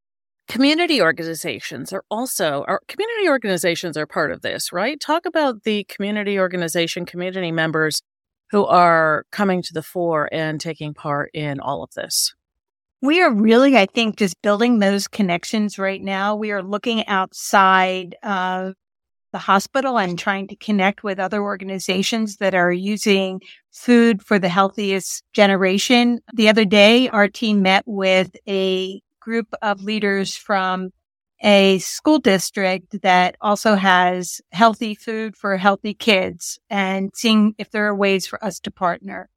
Community 0.47 1.01
organizations 1.01 1.91
are 1.91 2.03
also, 2.09 2.63
our 2.67 2.81
community 2.87 3.27
organizations 3.27 3.97
are 3.97 4.05
part 4.05 4.31
of 4.31 4.41
this, 4.41 4.71
right? 4.71 4.99
Talk 4.99 5.25
about 5.25 5.63
the 5.63 5.83
community 5.85 6.39
organization, 6.39 7.05
community 7.05 7.51
members 7.51 8.01
who 8.49 8.65
are 8.65 9.25
coming 9.31 9.61
to 9.61 9.73
the 9.73 9.83
fore 9.83 10.29
and 10.31 10.59
taking 10.59 10.93
part 10.93 11.29
in 11.33 11.59
all 11.59 11.83
of 11.83 11.91
this? 11.95 12.33
We 13.01 13.21
are 13.21 13.31
really, 13.31 13.77
I 13.77 13.85
think, 13.85 14.17
just 14.17 14.41
building 14.41 14.79
those 14.79 15.07
connections 15.07 15.77
right 15.77 16.01
now. 16.01 16.35
We 16.35 16.51
are 16.51 16.63
looking 16.63 17.05
outside 17.07 18.15
of 18.23 18.73
the 19.33 19.37
hospital 19.37 19.99
and 19.99 20.17
trying 20.17 20.47
to 20.47 20.55
connect 20.55 21.03
with 21.03 21.19
other 21.19 21.43
organizations 21.43 22.37
that 22.37 22.55
are 22.55 22.71
using 22.71 23.41
food 23.71 24.23
for 24.23 24.39
the 24.39 24.49
healthiest 24.49 25.23
generation. 25.33 26.19
The 26.33 26.49
other 26.49 26.65
day, 26.65 27.09
our 27.09 27.27
team 27.27 27.61
met 27.61 27.83
with 27.85 28.35
a 28.47 29.01
group 29.27 29.53
of 29.61 29.83
leaders 29.83 30.37
from 30.37 30.89
a 31.43 31.79
school 31.79 32.17
district 32.17 33.01
that 33.01 33.35
also 33.41 33.75
has 33.75 34.39
healthy 34.53 34.95
food 34.95 35.35
for 35.35 35.57
healthy 35.57 35.93
kids 35.93 36.57
and 36.69 37.11
seeing 37.13 37.53
if 37.57 37.69
there 37.69 37.85
are 37.87 37.93
ways 37.93 38.25
for 38.25 38.41
us 38.41 38.57
to 38.61 38.71
partner. 38.71 39.27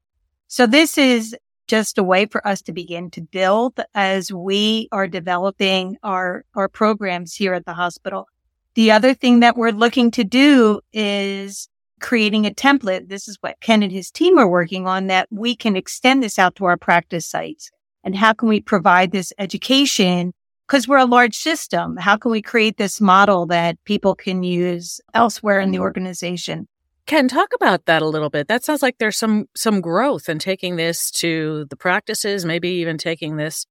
So 0.47 0.69
this 0.69 0.97
is 0.97 1.37
just 1.67 1.99
a 1.99 2.05
way 2.05 2.27
for 2.27 2.47
us 2.47 2.63
to 2.63 2.73
begin 2.73 3.11
to 3.11 3.21
build 3.21 3.81
as 3.93 4.33
we 4.33 4.89
are 4.93 5.09
developing 5.09 5.97
our, 6.05 6.45
our 6.55 6.69
programs 6.69 7.35
here 7.35 7.55
at 7.55 7.67
the 7.67 7.75
hospital. 7.75 8.29
The 8.75 8.93
other 8.93 9.13
thing 9.13 9.41
that 9.41 9.57
we're 9.57 9.73
looking 9.73 10.13
to 10.13 10.23
do 10.23 10.81
is 10.93 11.69
creating 12.01 12.47
a 12.47 12.51
template. 12.51 13.09
This 13.09 13.27
is 13.27 13.39
what 13.41 13.61
Ken 13.61 13.83
and 13.83 13.91
his 13.91 14.13
team 14.13 14.39
are 14.39 14.49
working 14.49 14.87
on 14.87 15.09
that 15.09 15.27
we 15.33 15.57
can 15.57 15.75
extend 15.75 16.23
this 16.23 16.39
out 16.39 16.55
to 16.57 16.67
our 16.67 16.77
practice 16.77 17.27
sites. 17.27 17.73
And 18.05 18.17
how 18.17 18.33
can 18.33 18.49
we 18.49 18.61
provide 18.61 19.13
this 19.13 19.33
education 19.39 20.33
because 20.71 20.87
we're 20.87 20.99
a 20.99 21.05
large 21.05 21.35
system. 21.35 21.97
How 21.97 22.17
can 22.17 22.31
we 22.31 22.41
create 22.41 22.77
this 22.77 23.01
model 23.01 23.45
that 23.47 23.83
people 23.85 24.15
can 24.15 24.45
use 24.45 25.01
elsewhere 25.15 25.59
in 25.59 25.73
the 25.73 25.81
organization? 25.81 26.69
Ken, 27.07 27.27
talk 27.27 27.49
about 27.53 27.87
that 27.87 28.03
a 28.03 28.07
little 28.07 28.31
bit. 28.31 28.47
That 28.47 28.63
sounds 28.63 28.81
like 28.81 28.99
there's 28.99 29.17
some 29.17 29.47
some 29.57 29.81
growth 29.81 30.29
in 30.29 30.39
taking 30.39 30.77
this 30.77 31.11
to 31.13 31.67
the 31.71 31.77
practices, 31.77 32.45
maybe 32.45 32.69
even 32.69 32.99
taking 32.99 33.37
this 33.37 33.67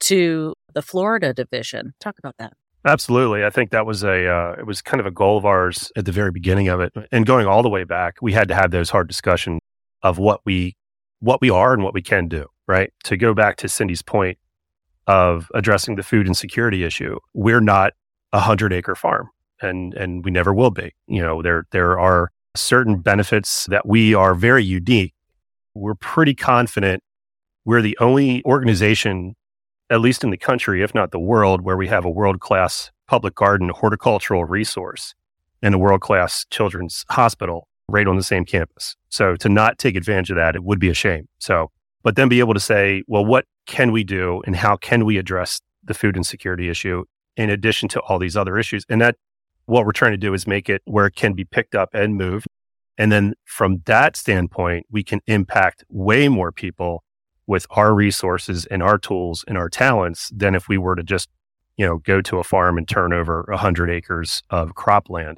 to 0.00 0.54
the 0.72 0.80
Florida 0.80 1.34
division. 1.34 1.92
Talk 2.00 2.18
about 2.18 2.36
that. 2.38 2.54
Absolutely, 2.86 3.44
I 3.44 3.50
think 3.50 3.70
that 3.72 3.84
was 3.84 4.02
a 4.02 4.26
uh, 4.26 4.56
it 4.58 4.66
was 4.66 4.80
kind 4.80 5.00
of 5.00 5.06
a 5.06 5.10
goal 5.10 5.36
of 5.36 5.44
ours 5.44 5.92
at 5.96 6.06
the 6.06 6.12
very 6.12 6.30
beginning 6.30 6.68
of 6.68 6.80
it, 6.80 6.94
and 7.12 7.26
going 7.26 7.46
all 7.46 7.62
the 7.62 7.68
way 7.68 7.84
back, 7.84 8.14
we 8.22 8.32
had 8.32 8.48
to 8.48 8.54
have 8.54 8.70
those 8.70 8.88
hard 8.88 9.06
discussions 9.06 9.60
of 10.02 10.16
what 10.16 10.40
we 10.46 10.76
what 11.20 11.42
we 11.42 11.50
are 11.50 11.74
and 11.74 11.82
what 11.82 11.92
we 11.92 12.00
can 12.00 12.26
do. 12.26 12.46
Right 12.68 12.92
to 13.04 13.16
go 13.16 13.34
back 13.34 13.56
to 13.56 13.68
Cindy's 13.68 14.02
point, 14.02 14.38
of 15.08 15.50
addressing 15.54 15.96
the 15.96 16.02
food 16.02 16.28
insecurity 16.28 16.84
issue. 16.84 17.18
We're 17.34 17.62
not 17.62 17.94
a 18.32 18.40
hundred 18.40 18.72
acre 18.72 18.94
farm 18.94 19.30
and, 19.60 19.94
and 19.94 20.24
we 20.24 20.30
never 20.30 20.52
will 20.52 20.70
be. 20.70 20.94
You 21.06 21.22
know, 21.22 21.42
there, 21.42 21.64
there 21.72 21.98
are 21.98 22.30
certain 22.54 22.98
benefits 22.98 23.64
that 23.66 23.86
we 23.86 24.14
are 24.14 24.34
very 24.34 24.62
unique. 24.62 25.14
We're 25.74 25.94
pretty 25.94 26.34
confident 26.34 27.02
we're 27.64 27.82
the 27.82 27.98
only 28.00 28.42
organization, 28.44 29.34
at 29.90 30.00
least 30.00 30.24
in 30.24 30.30
the 30.30 30.36
country, 30.36 30.82
if 30.82 30.94
not 30.94 31.10
the 31.10 31.18
world, 31.18 31.62
where 31.62 31.76
we 31.76 31.88
have 31.88 32.04
a 32.04 32.10
world 32.10 32.40
class 32.40 32.90
public 33.06 33.34
garden 33.34 33.70
horticultural 33.70 34.44
resource 34.44 35.14
and 35.62 35.74
a 35.74 35.78
world 35.78 36.02
class 36.02 36.44
children's 36.50 37.04
hospital 37.10 37.68
right 37.88 38.06
on 38.06 38.16
the 38.16 38.22
same 38.22 38.44
campus. 38.44 38.96
So 39.08 39.36
to 39.36 39.48
not 39.48 39.78
take 39.78 39.96
advantage 39.96 40.30
of 40.30 40.36
that, 40.36 40.54
it 40.54 40.64
would 40.64 40.78
be 40.78 40.90
a 40.90 40.94
shame. 40.94 41.28
So 41.38 41.70
but 42.02 42.16
then 42.16 42.28
be 42.28 42.40
able 42.40 42.54
to 42.54 42.60
say, 42.60 43.02
well, 43.06 43.24
what 43.24 43.44
can 43.66 43.92
we 43.92 44.04
do 44.04 44.42
and 44.46 44.56
how 44.56 44.76
can 44.76 45.04
we 45.04 45.18
address 45.18 45.60
the 45.84 45.94
food 45.94 46.16
insecurity 46.16 46.68
issue 46.68 47.04
in 47.36 47.50
addition 47.50 47.88
to 47.90 48.00
all 48.00 48.18
these 48.18 48.36
other 48.36 48.58
issues? 48.58 48.84
And 48.88 49.00
that 49.00 49.16
what 49.66 49.84
we're 49.84 49.92
trying 49.92 50.12
to 50.12 50.18
do 50.18 50.32
is 50.32 50.46
make 50.46 50.68
it 50.68 50.82
where 50.86 51.06
it 51.06 51.14
can 51.14 51.34
be 51.34 51.44
picked 51.44 51.74
up 51.74 51.90
and 51.92 52.16
moved. 52.16 52.46
And 52.96 53.12
then 53.12 53.34
from 53.44 53.82
that 53.84 54.16
standpoint, 54.16 54.86
we 54.90 55.02
can 55.02 55.20
impact 55.26 55.84
way 55.88 56.28
more 56.28 56.50
people 56.50 57.04
with 57.46 57.66
our 57.70 57.94
resources 57.94 58.66
and 58.66 58.82
our 58.82 58.98
tools 58.98 59.44
and 59.46 59.56
our 59.56 59.68
talents 59.68 60.30
than 60.34 60.54
if 60.54 60.68
we 60.68 60.78
were 60.78 60.96
to 60.96 61.02
just, 61.02 61.28
you 61.76 61.86
know, 61.86 61.98
go 61.98 62.20
to 62.20 62.38
a 62.38 62.44
farm 62.44 62.76
and 62.76 62.88
turn 62.88 63.12
over 63.12 63.44
100 63.48 63.90
acres 63.90 64.42
of 64.50 64.74
cropland. 64.74 65.36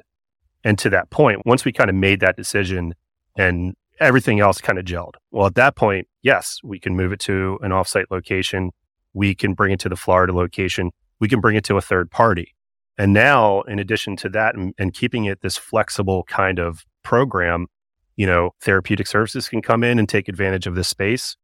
And 0.63 0.77
to 0.79 0.89
that 0.89 1.09
point, 1.09 1.45
once 1.45 1.65
we 1.65 1.71
kind 1.71 1.89
of 1.89 1.95
made 1.95 2.19
that 2.19 2.37
decision 2.37 2.95
and 3.37 3.75
everything 4.01 4.39
else 4.39 4.59
kind 4.59 4.79
of 4.79 4.83
gelled. 4.83 5.15
Well, 5.31 5.45
at 5.45 5.55
that 5.55 5.75
point, 5.75 6.07
yes, 6.23 6.59
we 6.63 6.79
can 6.79 6.95
move 6.95 7.13
it 7.13 7.19
to 7.21 7.59
an 7.61 7.71
offsite 7.71 8.05
location. 8.09 8.71
We 9.13 9.35
can 9.35 9.53
bring 9.53 9.71
it 9.71 9.79
to 9.81 9.89
the 9.89 9.95
Florida 9.95 10.33
location. 10.33 10.91
We 11.19 11.29
can 11.29 11.39
bring 11.39 11.55
it 11.55 11.63
to 11.65 11.77
a 11.77 11.81
third 11.81 12.09
party. 12.09 12.55
And 12.97 13.13
now, 13.13 13.61
in 13.61 13.79
addition 13.79 14.15
to 14.17 14.29
that, 14.29 14.55
and, 14.55 14.73
and 14.77 14.93
keeping 14.93 15.25
it 15.25 15.41
this 15.41 15.55
flexible 15.55 16.23
kind 16.23 16.59
of 16.59 16.83
program, 17.03 17.67
you 18.15 18.25
know, 18.25 18.51
therapeutic 18.59 19.07
services 19.07 19.47
can 19.47 19.61
come 19.61 19.83
in 19.83 19.99
and 19.99 20.09
take 20.09 20.27
advantage 20.27 20.67
of 20.67 20.75
this 20.75 20.87
space. 20.87 21.37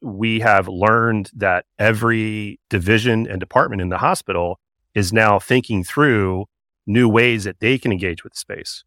We 0.00 0.40
have 0.40 0.68
learned 0.68 1.30
that 1.34 1.66
every 1.78 2.60
division 2.70 3.26
and 3.26 3.40
department 3.40 3.82
in 3.82 3.88
the 3.88 3.98
hospital 3.98 4.60
is 4.94 5.12
now 5.12 5.38
thinking 5.38 5.82
through 5.82 6.46
new 6.86 7.08
ways 7.08 7.44
that 7.44 7.60
they 7.60 7.78
can 7.78 7.92
engage 7.92 8.22
with 8.22 8.34
the 8.34 8.38
space 8.38 8.84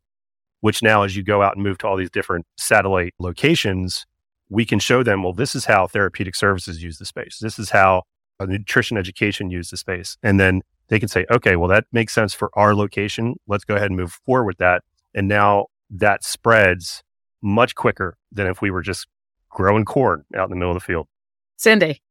which 0.68 0.84
now 0.84 1.04
as 1.04 1.16
you 1.16 1.24
go 1.24 1.42
out 1.42 1.56
and 1.56 1.64
move 1.64 1.78
to 1.78 1.88
all 1.88 1.96
these 1.96 2.10
different 2.10 2.46
satellite 2.58 3.14
locations, 3.20 4.06
we 4.50 4.66
can 4.66 4.80
show 4.80 5.02
them, 5.02 5.24
well, 5.24 5.32
this 5.32 5.56
is 5.56 5.64
how 5.64 5.88
therapeutic 5.88 6.36
services 6.36 6.84
use 6.84 6.98
the 6.98 7.06
space. 7.06 7.40
This 7.40 7.58
is 7.58 7.70
how 7.70 8.04
nutrition 8.42 8.98
education 8.98 9.50
use 9.50 9.70
the 9.70 9.78
space. 9.78 10.18
And 10.24 10.42
then 10.42 10.62
they 10.90 11.00
can 11.00 11.08
say, 11.08 11.26
okay, 11.32 11.56
well, 11.56 11.70
that 11.70 11.86
makes 11.94 12.14
sense 12.14 12.34
for 12.34 12.50
our 12.52 12.76
location. 12.76 13.38
Let's 13.48 13.64
go 13.64 13.76
ahead 13.76 13.90
and 13.90 13.96
move 13.96 14.20
forward 14.26 14.44
with 14.44 14.58
that. 14.58 14.84
And 15.16 15.30
now 15.30 15.68
that 15.90 16.26
spreads 16.26 17.02
much 17.42 17.74
quicker 17.76 18.18
than 18.34 18.46
if 18.48 18.62
we 18.62 18.70
were 18.70 18.82
just 18.82 19.08
growing 19.48 19.86
corn 19.86 20.26
out 20.36 20.48
in 20.48 20.50
the 20.50 20.58
middle 20.58 20.72
of 20.72 20.76
the 20.76 20.86
field. 20.86 21.08
Cindy. 21.56 22.02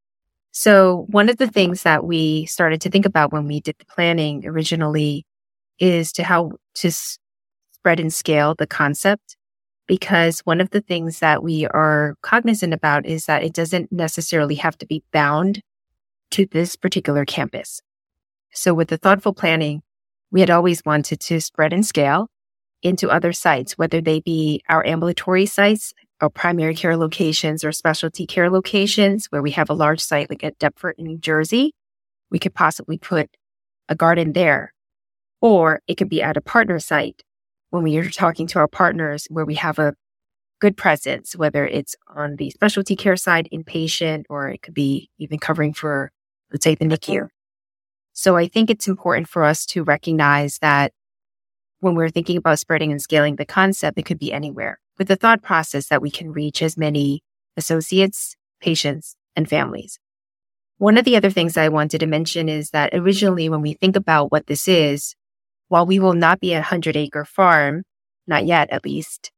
So 0.53 1.05
one 1.11 1.29
of 1.29 1.37
the 1.37 1.47
things 1.47 1.83
that 1.83 2.05
we 2.05 2.47
started 2.47 2.81
to 2.81 2.89
think 2.89 3.05
about 3.05 3.35
when 3.35 3.47
we 3.47 3.61
did 3.61 3.77
the 3.79 3.85
planning 3.85 4.47
originally 4.47 5.27
is 5.79 6.11
to 6.13 6.25
how 6.25 6.53
to 6.77 6.91
spread 7.87 8.01
and 8.01 8.13
scale 8.13 8.53
the 8.57 8.67
concept 8.67 9.37
because 9.87 10.41
one 10.41 10.61
of 10.61 10.71
the 10.71 10.81
things 10.81 11.21
that 11.21 11.45
we 11.45 11.69
are 11.69 12.17
cognizant 12.21 12.75
about 12.75 13.07
is 13.07 13.27
that 13.27 13.45
it 13.45 13.53
doesn't 13.53 13.93
necessarily 13.93 14.57
have 14.57 14.77
to 14.77 14.85
be 14.87 15.05
bound 15.13 15.63
to 16.33 16.47
this 16.47 16.75
particular 16.75 17.25
campus. 17.25 17.81
So 18.53 18.75
with 18.75 18.89
the 18.89 18.99
thoughtful 18.99 19.33
planning, 19.33 19.83
we 20.33 20.41
had 20.41 20.51
always 20.51 20.85
wanted 20.85 21.21
to 21.21 21.41
spread 21.41 21.73
and 21.73 21.87
scale 21.87 22.27
into 22.83 23.09
other 23.09 23.33
sites, 23.33 23.79
whether 23.79 24.01
they 24.01 24.19
be 24.19 24.61
our 24.69 24.85
ambulatory 24.85 25.47
sites, 25.47 25.95
our 26.21 26.29
primary 26.29 26.75
care 26.75 26.97
locations 26.97 27.63
or 27.63 27.71
specialty 27.71 28.27
care 28.27 28.51
locations 28.51 29.27
where 29.27 29.43
we 29.43 29.53
have 29.53 29.71
a 29.71 29.75
large 29.75 30.01
site 30.01 30.29
like 30.29 30.43
at 30.43 30.59
Deptford 30.59 30.95
in 30.99 31.05
New 31.05 31.19
Jersey. 31.19 31.73
We 32.33 32.41
could 32.41 32.53
possibly 32.53 32.99
put 32.99 33.31
a 33.89 33.95
garden 33.95 34.33
there, 34.33 34.75
or 35.41 35.83
it 35.87 35.95
could 35.95 36.09
be 36.09 36.21
at 36.21 36.37
a 36.37 36.41
partner 36.41 36.81
site 36.81 37.23
when 37.71 37.83
we 37.83 37.97
are 37.99 38.09
talking 38.09 38.47
to 38.49 38.59
our 38.59 38.69
partners 38.69 39.27
where 39.31 39.45
we 39.45 39.55
have 39.55 39.79
a 39.79 39.95
good 40.61 40.77
presence, 40.77 41.37
whether 41.37 41.67
it's 41.67 41.97
on 42.09 42.37
the 42.37 42.51
specialty 42.51 42.97
care 42.97 43.17
side, 43.17 43.49
inpatient, 43.53 44.25
or 44.29 44.49
it 44.49 44.63
could 44.63 44.75
be 44.75 45.11
even 45.19 45.39
covering 45.39 45.73
for, 45.73 46.11
let's 46.53 46.65
say, 46.65 46.75
the 46.75 46.85
NICU. 46.85 47.29
So 48.13 48.37
I 48.37 48.49
think 48.49 48.71
it's 48.71 48.89
important 48.89 49.29
for 49.29 49.45
us 49.45 49.67
to 49.67 49.85
recognize 49.85 50.59
that 50.59 50.93
when 51.81 51.95
we're 51.95 52.09
thinking 52.09 52.39
about 52.39 52.59
spreading 52.59 52.91
and 52.91 53.03
scaling 53.03 53.37
the 53.37 53.45
concept, 53.45 53.99
it 53.99 54.07
could 54.07 54.19
be 54.19 54.33
anywhere 54.33 54.79
with 54.99 55.09
the 55.09 55.17
thought 55.17 55.43
process 55.43 55.89
that 55.89 56.01
we 56.01 56.11
can 56.11 56.33
reach 56.33 56.63
as 56.63 56.79
many 56.79 57.23
associates, 57.57 58.37
patients, 58.61 59.17
and 59.35 59.49
families. 59.49 59.99
One 60.79 60.97
of 60.97 61.05
the 61.05 61.17
other 61.17 61.31
things 61.31 61.57
I 61.57 61.69
wanted 61.69 61.99
to 61.99 62.07
mention 62.07 62.49
is 62.49 62.71
that 62.71 62.95
originally 62.95 63.49
when 63.49 63.63
we 63.63 63.75
think 63.75 63.97
about 63.97 64.31
what 64.33 64.47
this 64.47 64.69
is, 64.69 65.15
while 65.69 65.87
we 65.87 65.99
will 65.99 66.15
not 66.15 66.41
be 66.41 66.53
a 66.53 66.63
hundred 66.63 66.97
acre 66.97 67.25
farm, 67.25 67.83
not 68.27 68.47
yet 68.47 68.71
at 68.71 68.85
least, 68.85 69.31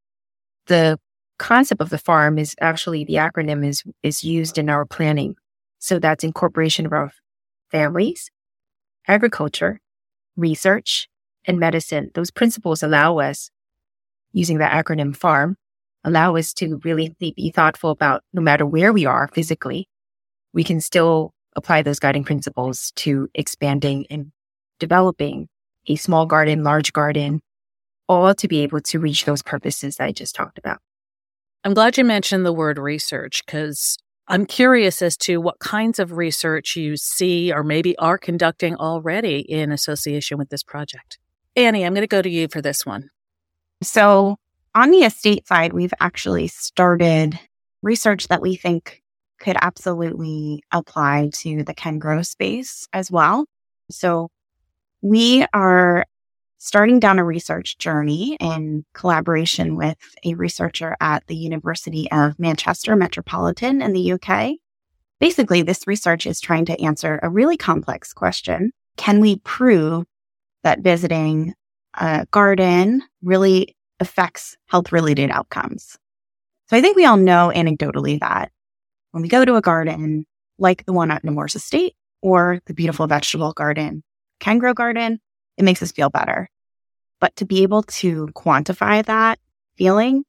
the 0.67 0.99
concept 1.39 1.81
of 1.81 1.91
the 1.91 1.99
farm 1.99 2.39
is 2.39 2.55
actually 2.61 3.05
the 3.05 3.15
acronym 3.15 3.67
is 3.67 3.83
is 4.03 4.25
used 4.25 4.59
in 4.59 4.69
our 4.69 4.85
planning. 4.85 5.37
So 5.79 5.99
that's 5.99 6.25
incorporation 6.25 6.87
of 6.87 6.93
our 6.93 7.13
families, 7.71 8.31
agriculture, 9.07 9.81
research, 10.37 11.09
and 11.45 11.59
medicine. 11.59 12.11
Those 12.15 12.31
principles 12.31 12.83
allow 12.83 13.19
us, 13.19 13.51
using 14.33 14.59
the 14.59 14.65
acronym 14.65 15.17
FARM, 15.17 15.57
allow 16.05 16.37
us 16.37 16.53
to 16.55 16.81
really 16.85 17.15
be 17.19 17.53
thoughtful 17.55 17.91
about 17.91 18.23
no 18.33 18.43
matter 18.43 18.67
where 18.67 18.93
we 18.93 19.07
are 19.07 19.29
physically, 19.29 19.89
we 20.53 20.65
can 20.65 20.81
still 20.81 21.33
apply 21.57 21.83
those 21.83 21.99
guiding 21.99 22.25
principles 22.25 22.93
to 22.97 23.29
expanding 23.35 24.07
and 24.11 24.33
developing 24.79 25.49
a 25.89 25.97
small 25.97 26.27
garden, 26.27 26.63
large 26.63 26.93
garden, 26.93 27.41
all 28.09 28.35
to 28.35 28.49
be 28.49 28.61
able 28.61 28.81
to 28.81 28.99
reach 28.99 29.25
those 29.25 29.43
purposes 29.43 29.97
that 29.97 30.05
I 30.05 30.13
just 30.13 30.35
talked 30.35 30.59
about. 30.59 30.79
I'm 31.65 31.75
glad 31.75 31.99
you 31.99 32.05
mentioned 32.05 32.47
the 32.47 32.53
word 32.53 32.79
research 32.79 33.45
because 33.45 33.99
I'm 34.29 34.47
curious 34.47 35.03
as 35.03 35.17
to 35.19 35.39
what 35.39 35.59
kinds 35.59 35.99
of 35.99 36.13
research 36.13 36.77
you 36.77 36.97
see 36.97 37.53
or 37.53 37.63
maybe 37.65 37.97
are 37.99 38.19
conducting 38.19 38.77
already 38.77 39.41
in 39.41 39.73
association 39.73 40.39
with 40.39 40.51
this 40.51 40.63
project. 40.63 41.19
Annie, 41.57 41.85
I'm 41.85 41.95
going 41.95 42.03
to 42.03 42.07
go 42.07 42.23
to 42.23 42.31
you 42.31 42.47
for 42.49 42.61
this 42.61 42.87
one. 42.87 43.11
So, 43.83 44.37
on 44.75 44.91
the 44.91 44.99
estate 44.99 45.47
side, 45.49 45.73
we've 45.73 45.95
actually 45.99 46.47
started 46.49 47.39
research 47.83 48.29
that 48.29 48.43
we 48.43 48.55
think 48.55 49.03
could 49.41 49.57
absolutely 49.61 50.63
apply 50.73 51.31
to 51.33 51.65
the 51.65 51.75
Ken 51.75 51.99
CanGrow 51.99 52.27
space 52.27 52.87
as 52.93 53.11
well. 53.11 53.47
So, 53.91 54.29
we 55.03 55.47
are 55.53 56.05
starting 56.59 56.99
down 56.99 57.19
a 57.19 57.25
research 57.25 57.79
journey 57.79 58.37
in 58.41 58.85
collaboration 58.93 59.77
with 59.77 59.99
a 60.25 60.35
researcher 60.35 60.97
at 61.01 61.27
the 61.29 61.37
University 61.37 62.11
of 62.11 62.39
Manchester 62.39 62.97
Metropolitan 62.97 63.81
in 63.81 63.93
the 63.93 64.13
UK. 64.13 64.57
Basically, 65.21 65.63
this 65.63 65.87
research 65.87 66.27
is 66.27 66.41
trying 66.41 66.65
to 66.67 66.81
answer 66.83 67.21
a 67.23 67.31
really 67.31 67.57
complex 67.57 68.13
question 68.13 68.73
can 68.97 69.21
we 69.21 69.37
prove 69.39 70.05
that 70.65 70.81
visiting 70.81 71.55
a 71.95 72.27
garden 72.33 73.03
really 73.23 73.77
affects 74.01 74.57
health 74.67 74.91
related 74.91 75.31
outcomes? 75.31 75.97
So 76.67 76.77
I 76.77 76.81
think 76.81 76.97
we 76.97 77.05
all 77.05 77.17
know 77.17 77.53
anecdotally 77.55 78.19
that 78.21 78.51
when 79.13 79.23
we 79.23 79.29
go 79.29 79.45
to 79.45 79.55
a 79.55 79.63
garden 79.63 80.27
like 80.59 80.85
the 80.85 80.93
one 80.93 81.13
at 81.13 81.23
Nemours 81.23 81.55
Estate 81.55 81.95
or 82.21 82.61
the 82.67 82.75
beautiful 82.75 83.07
vegetable 83.07 83.53
garden, 83.53 84.03
CanGrow 84.41 84.75
Garden, 84.75 85.21
it 85.57 85.65
makes 85.65 85.83
us 85.83 85.93
feel 85.93 86.11
better. 86.11 86.49
But 87.21 87.35
to 87.37 87.45
be 87.45 87.63
able 87.63 87.83
to 87.83 88.29
quantify 88.29 89.05
that 89.05 89.39
feeling 89.77 90.25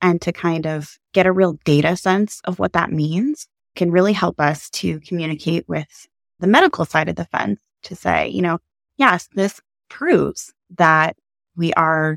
and 0.00 0.20
to 0.22 0.32
kind 0.32 0.66
of 0.66 0.98
get 1.12 1.26
a 1.26 1.32
real 1.32 1.58
data 1.64 1.96
sense 1.96 2.40
of 2.44 2.58
what 2.58 2.72
that 2.72 2.90
means 2.90 3.46
can 3.76 3.90
really 3.90 4.12
help 4.12 4.40
us 4.40 4.70
to 4.70 5.00
communicate 5.00 5.68
with 5.68 6.06
the 6.38 6.46
medical 6.46 6.84
side 6.84 7.08
of 7.08 7.16
the 7.16 7.26
fence 7.26 7.60
to 7.82 7.94
say, 7.94 8.28
you 8.28 8.42
know, 8.42 8.58
yes, 8.96 9.28
this 9.34 9.60
proves 9.88 10.52
that 10.76 11.16
we 11.56 11.72
are 11.74 12.16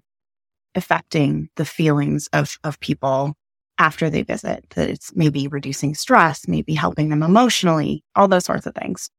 affecting 0.75 1.49
the 1.55 1.65
feelings 1.65 2.27
of, 2.33 2.57
of 2.63 2.79
people 2.79 3.35
after 3.77 4.09
they 4.09 4.23
visit, 4.23 4.65
that 4.75 4.89
it's 4.89 5.15
maybe 5.15 5.47
reducing 5.47 5.95
stress, 5.95 6.47
maybe 6.47 6.73
helping 6.73 7.09
them 7.09 7.23
emotionally, 7.23 8.03
all 8.15 8.27
those 8.27 8.45
sorts 8.45 8.65
of 8.65 8.75
things. 8.75 9.09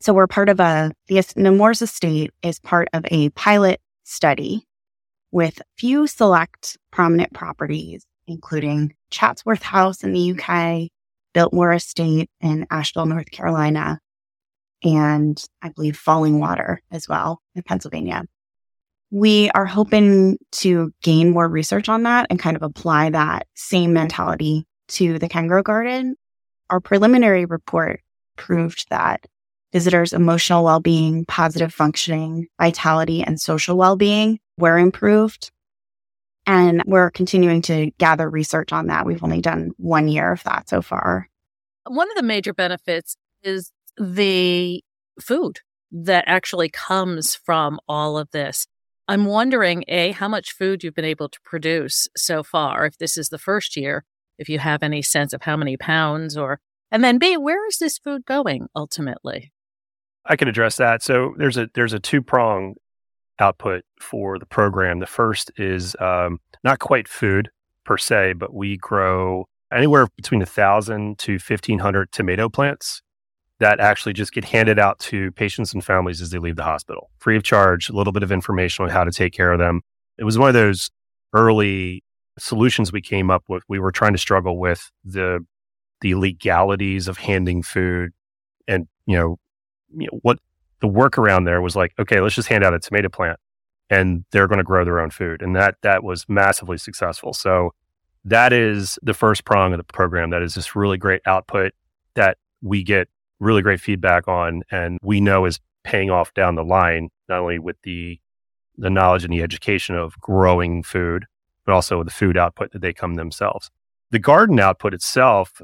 So 0.00 0.12
we're 0.12 0.26
part 0.26 0.48
of 0.48 0.60
a, 0.60 0.92
the 1.08 1.22
Nemours 1.36 1.82
Estate 1.82 2.32
is 2.42 2.58
part 2.58 2.88
of 2.92 3.04
a 3.10 3.30
pilot 3.30 3.80
study 4.04 4.66
with 5.32 5.60
few 5.76 6.06
select 6.06 6.76
prominent 6.90 7.32
properties, 7.32 8.06
including 8.26 8.94
Chatsworth 9.10 9.62
House 9.62 10.04
in 10.04 10.12
the 10.12 10.32
UK, 10.32 10.90
Biltmore 11.32 11.72
Estate 11.72 12.30
in 12.40 12.66
Asheville, 12.70 13.06
North 13.06 13.30
Carolina, 13.30 14.00
and 14.82 15.42
I 15.62 15.70
believe 15.70 16.00
Fallingwater 16.02 16.78
as 16.90 17.08
well 17.08 17.42
in 17.54 17.62
Pennsylvania. 17.62 18.24
We 19.10 19.50
are 19.50 19.66
hoping 19.66 20.38
to 20.52 20.92
gain 21.02 21.30
more 21.30 21.48
research 21.48 21.88
on 21.88 22.02
that 22.04 22.26
and 22.28 22.38
kind 22.38 22.56
of 22.56 22.62
apply 22.62 23.10
that 23.10 23.46
same 23.54 23.92
mentality 23.92 24.66
to 24.88 25.18
the 25.18 25.28
CanGrow 25.28 25.62
Garden. 25.62 26.16
Our 26.70 26.80
preliminary 26.80 27.44
report 27.44 28.00
proved 28.36 28.86
that 28.90 29.26
visitors' 29.76 30.14
emotional 30.14 30.64
well-being, 30.64 31.26
positive 31.26 31.70
functioning, 31.70 32.46
vitality, 32.58 33.22
and 33.22 33.38
social 33.38 33.76
well-being 33.76 34.38
were 34.56 34.78
improved. 34.78 35.50
And 36.46 36.82
we're 36.86 37.10
continuing 37.10 37.60
to 37.62 37.90
gather 37.98 38.30
research 38.30 38.72
on 38.72 38.86
that. 38.86 39.04
We've 39.04 39.22
only 39.22 39.42
done 39.42 39.72
one 39.76 40.08
year 40.08 40.32
of 40.32 40.42
that 40.44 40.70
so 40.70 40.80
far. 40.80 41.28
One 41.86 42.10
of 42.10 42.16
the 42.16 42.22
major 42.22 42.54
benefits 42.54 43.18
is 43.42 43.70
the 43.98 44.82
food 45.20 45.60
that 45.92 46.24
actually 46.26 46.70
comes 46.70 47.34
from 47.34 47.78
all 47.86 48.16
of 48.16 48.30
this. 48.30 48.66
I'm 49.06 49.26
wondering, 49.26 49.84
A, 49.88 50.12
how 50.12 50.28
much 50.28 50.52
food 50.52 50.82
you've 50.82 50.94
been 50.94 51.04
able 51.04 51.28
to 51.28 51.38
produce 51.44 52.08
so 52.16 52.42
far, 52.42 52.86
if 52.86 52.96
this 52.96 53.18
is 53.18 53.28
the 53.28 53.36
first 53.36 53.76
year, 53.76 54.06
if 54.38 54.48
you 54.48 54.58
have 54.58 54.82
any 54.82 55.02
sense 55.02 55.34
of 55.34 55.42
how 55.42 55.54
many 55.58 55.76
pounds 55.76 56.34
or, 56.34 56.60
and 56.90 57.04
then 57.04 57.18
B, 57.18 57.36
where 57.36 57.68
is 57.68 57.76
this 57.76 57.98
food 57.98 58.24
going 58.24 58.68
ultimately? 58.74 59.52
I 60.28 60.36
can 60.36 60.48
address 60.48 60.76
that. 60.76 61.02
So 61.02 61.34
there's 61.38 61.56
a 61.56 61.68
there's 61.74 61.92
a 61.92 62.00
two 62.00 62.22
prong 62.22 62.74
output 63.38 63.84
for 64.00 64.38
the 64.38 64.46
program. 64.46 64.98
The 64.98 65.06
first 65.06 65.50
is 65.56 65.94
um, 66.00 66.40
not 66.64 66.78
quite 66.78 67.08
food 67.08 67.50
per 67.84 67.96
se, 67.96 68.34
but 68.34 68.52
we 68.52 68.76
grow 68.76 69.48
anywhere 69.72 70.08
between 70.16 70.42
a 70.42 70.46
thousand 70.46 71.18
to 71.20 71.38
fifteen 71.38 71.78
hundred 71.78 72.12
tomato 72.12 72.48
plants 72.48 73.02
that 73.58 73.80
actually 73.80 74.12
just 74.12 74.32
get 74.32 74.44
handed 74.44 74.78
out 74.78 74.98
to 74.98 75.32
patients 75.32 75.72
and 75.72 75.82
families 75.82 76.20
as 76.20 76.30
they 76.30 76.38
leave 76.38 76.56
the 76.56 76.62
hospital, 76.62 77.10
free 77.18 77.36
of 77.36 77.42
charge, 77.42 77.88
a 77.88 77.92
little 77.94 78.12
bit 78.12 78.22
of 78.22 78.30
information 78.30 78.84
on 78.84 78.90
how 78.90 79.02
to 79.02 79.10
take 79.10 79.32
care 79.32 79.52
of 79.52 79.58
them. 79.58 79.80
It 80.18 80.24
was 80.24 80.36
one 80.38 80.48
of 80.48 80.54
those 80.54 80.90
early 81.32 82.02
solutions 82.38 82.92
we 82.92 83.00
came 83.00 83.30
up 83.30 83.44
with. 83.48 83.62
We 83.68 83.78
were 83.78 83.92
trying 83.92 84.12
to 84.12 84.18
struggle 84.18 84.58
with 84.58 84.90
the 85.04 85.44
the 86.02 86.14
legalities 86.14 87.08
of 87.08 87.16
handing 87.16 87.62
food 87.62 88.12
and, 88.68 88.86
you 89.06 89.16
know, 89.16 89.38
you 89.94 90.08
know 90.10 90.18
what 90.22 90.38
the 90.80 90.88
workaround 90.88 91.44
there 91.44 91.60
was 91.60 91.76
like, 91.76 91.92
okay, 91.98 92.20
let's 92.20 92.34
just 92.34 92.48
hand 92.48 92.64
out 92.64 92.74
a 92.74 92.78
tomato 92.78 93.08
plant 93.08 93.38
and 93.90 94.24
they're 94.30 94.48
going 94.48 94.58
to 94.58 94.64
grow 94.64 94.84
their 94.84 95.00
own 95.00 95.10
food. 95.10 95.42
And 95.42 95.54
that 95.56 95.76
that 95.82 96.02
was 96.02 96.24
massively 96.28 96.78
successful. 96.78 97.32
So 97.32 97.72
that 98.24 98.52
is 98.52 98.98
the 99.02 99.14
first 99.14 99.44
prong 99.44 99.72
of 99.72 99.78
the 99.78 99.84
program. 99.84 100.30
That 100.30 100.42
is 100.42 100.54
this 100.54 100.74
really 100.74 100.98
great 100.98 101.22
output 101.26 101.72
that 102.14 102.38
we 102.62 102.82
get 102.82 103.08
really 103.38 103.62
great 103.62 103.80
feedback 103.80 104.26
on 104.28 104.62
and 104.70 104.98
we 105.02 105.20
know 105.20 105.44
is 105.44 105.60
paying 105.84 106.10
off 106.10 106.34
down 106.34 106.56
the 106.56 106.64
line, 106.64 107.10
not 107.28 107.40
only 107.40 107.58
with 107.58 107.76
the 107.82 108.18
the 108.78 108.90
knowledge 108.90 109.24
and 109.24 109.32
the 109.32 109.42
education 109.42 109.96
of 109.96 110.18
growing 110.20 110.82
food, 110.82 111.24
but 111.64 111.72
also 111.72 112.02
the 112.02 112.10
food 112.10 112.36
output 112.36 112.72
that 112.72 112.82
they 112.82 112.92
come 112.92 113.14
themselves. 113.14 113.70
The 114.10 114.18
garden 114.18 114.60
output 114.60 114.92
itself 114.92 115.62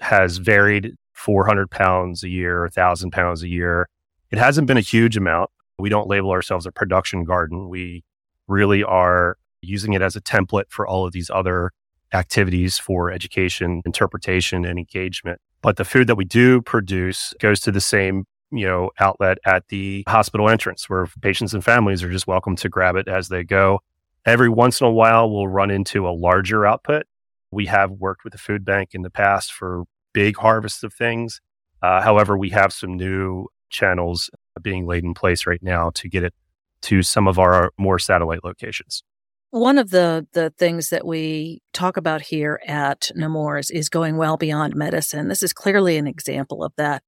has 0.00 0.38
varied 0.38 0.94
400 1.16 1.70
pounds 1.70 2.22
a 2.22 2.28
year, 2.28 2.62
1,000 2.62 3.10
pounds 3.10 3.42
a 3.42 3.48
year. 3.48 3.88
It 4.30 4.38
hasn't 4.38 4.66
been 4.66 4.76
a 4.76 4.82
huge 4.82 5.16
amount. 5.16 5.50
We 5.78 5.88
don't 5.88 6.08
label 6.08 6.30
ourselves 6.30 6.66
a 6.66 6.72
production 6.72 7.24
garden. 7.24 7.68
We 7.68 8.04
really 8.46 8.84
are 8.84 9.38
using 9.62 9.94
it 9.94 10.02
as 10.02 10.14
a 10.14 10.20
template 10.20 10.70
for 10.70 10.86
all 10.86 11.06
of 11.06 11.12
these 11.12 11.30
other 11.30 11.72
activities 12.12 12.78
for 12.78 13.10
education, 13.10 13.82
interpretation, 13.84 14.64
and 14.64 14.78
engagement. 14.78 15.40
But 15.62 15.76
the 15.76 15.84
food 15.84 16.06
that 16.06 16.16
we 16.16 16.24
do 16.24 16.62
produce 16.62 17.34
goes 17.40 17.60
to 17.60 17.72
the 17.72 17.80
same 17.80 18.24
you 18.52 18.64
know 18.64 18.90
outlet 19.00 19.38
at 19.44 19.66
the 19.68 20.04
hospital 20.06 20.48
entrance 20.48 20.88
where 20.88 21.08
patients 21.20 21.52
and 21.52 21.64
families 21.64 22.04
are 22.04 22.10
just 22.10 22.28
welcome 22.28 22.54
to 22.54 22.68
grab 22.68 22.94
it 22.94 23.08
as 23.08 23.28
they 23.28 23.42
go 23.42 23.80
every 24.24 24.48
once 24.48 24.80
in 24.80 24.86
a 24.86 24.90
while 24.90 25.28
we'll 25.28 25.48
run 25.48 25.68
into 25.68 26.06
a 26.06 26.10
larger 26.10 26.64
output 26.64 27.06
we 27.50 27.66
have 27.66 27.90
worked 27.90 28.22
with 28.22 28.32
the 28.32 28.38
food 28.38 28.64
bank 28.64 28.90
in 28.92 29.02
the 29.02 29.10
past 29.10 29.52
for 29.52 29.82
big 30.16 30.34
harvests 30.38 30.82
of 30.82 30.94
things 30.94 31.40
uh, 31.82 32.00
however 32.00 32.38
we 32.38 32.48
have 32.48 32.72
some 32.72 32.96
new 32.96 33.46
channels 33.68 34.30
being 34.62 34.86
laid 34.86 35.04
in 35.04 35.12
place 35.12 35.46
right 35.46 35.62
now 35.62 35.90
to 35.90 36.08
get 36.08 36.24
it 36.24 36.32
to 36.80 37.02
some 37.02 37.28
of 37.28 37.38
our 37.38 37.70
more 37.76 37.98
satellite 37.98 38.42
locations 38.42 39.02
one 39.50 39.78
of 39.78 39.90
the 39.90 40.26
the 40.32 40.50
things 40.58 40.90
that 40.90 41.06
we 41.06 41.62
talk 41.72 41.96
about 41.96 42.22
here 42.22 42.60
at 42.66 43.10
Nemours 43.14 43.70
is 43.70 43.88
going 43.88 44.16
well 44.16 44.36
beyond 44.36 44.74
medicine. 44.74 45.28
This 45.28 45.42
is 45.42 45.52
clearly 45.52 45.96
an 45.96 46.06
example 46.06 46.64
of 46.64 46.72
that. 46.76 47.02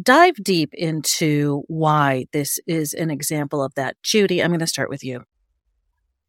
Dive 0.00 0.36
deep 0.36 0.72
into 0.74 1.64
why 1.68 2.26
this 2.32 2.60
is 2.66 2.94
an 2.94 3.10
example 3.10 3.62
of 3.62 3.74
that. 3.74 3.96
Judy, 4.02 4.42
I'm 4.42 4.50
going 4.50 4.60
to 4.60 4.66
start 4.66 4.90
with 4.90 5.02
you. 5.02 5.24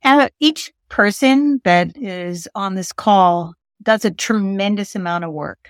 Uh, 0.03 0.29
each 0.39 0.71
person 0.89 1.61
that 1.63 1.95
is 1.97 2.47
on 2.55 2.75
this 2.75 2.91
call 2.91 3.53
does 3.81 4.05
a 4.05 4.11
tremendous 4.11 4.95
amount 4.95 5.23
of 5.23 5.31
work. 5.31 5.69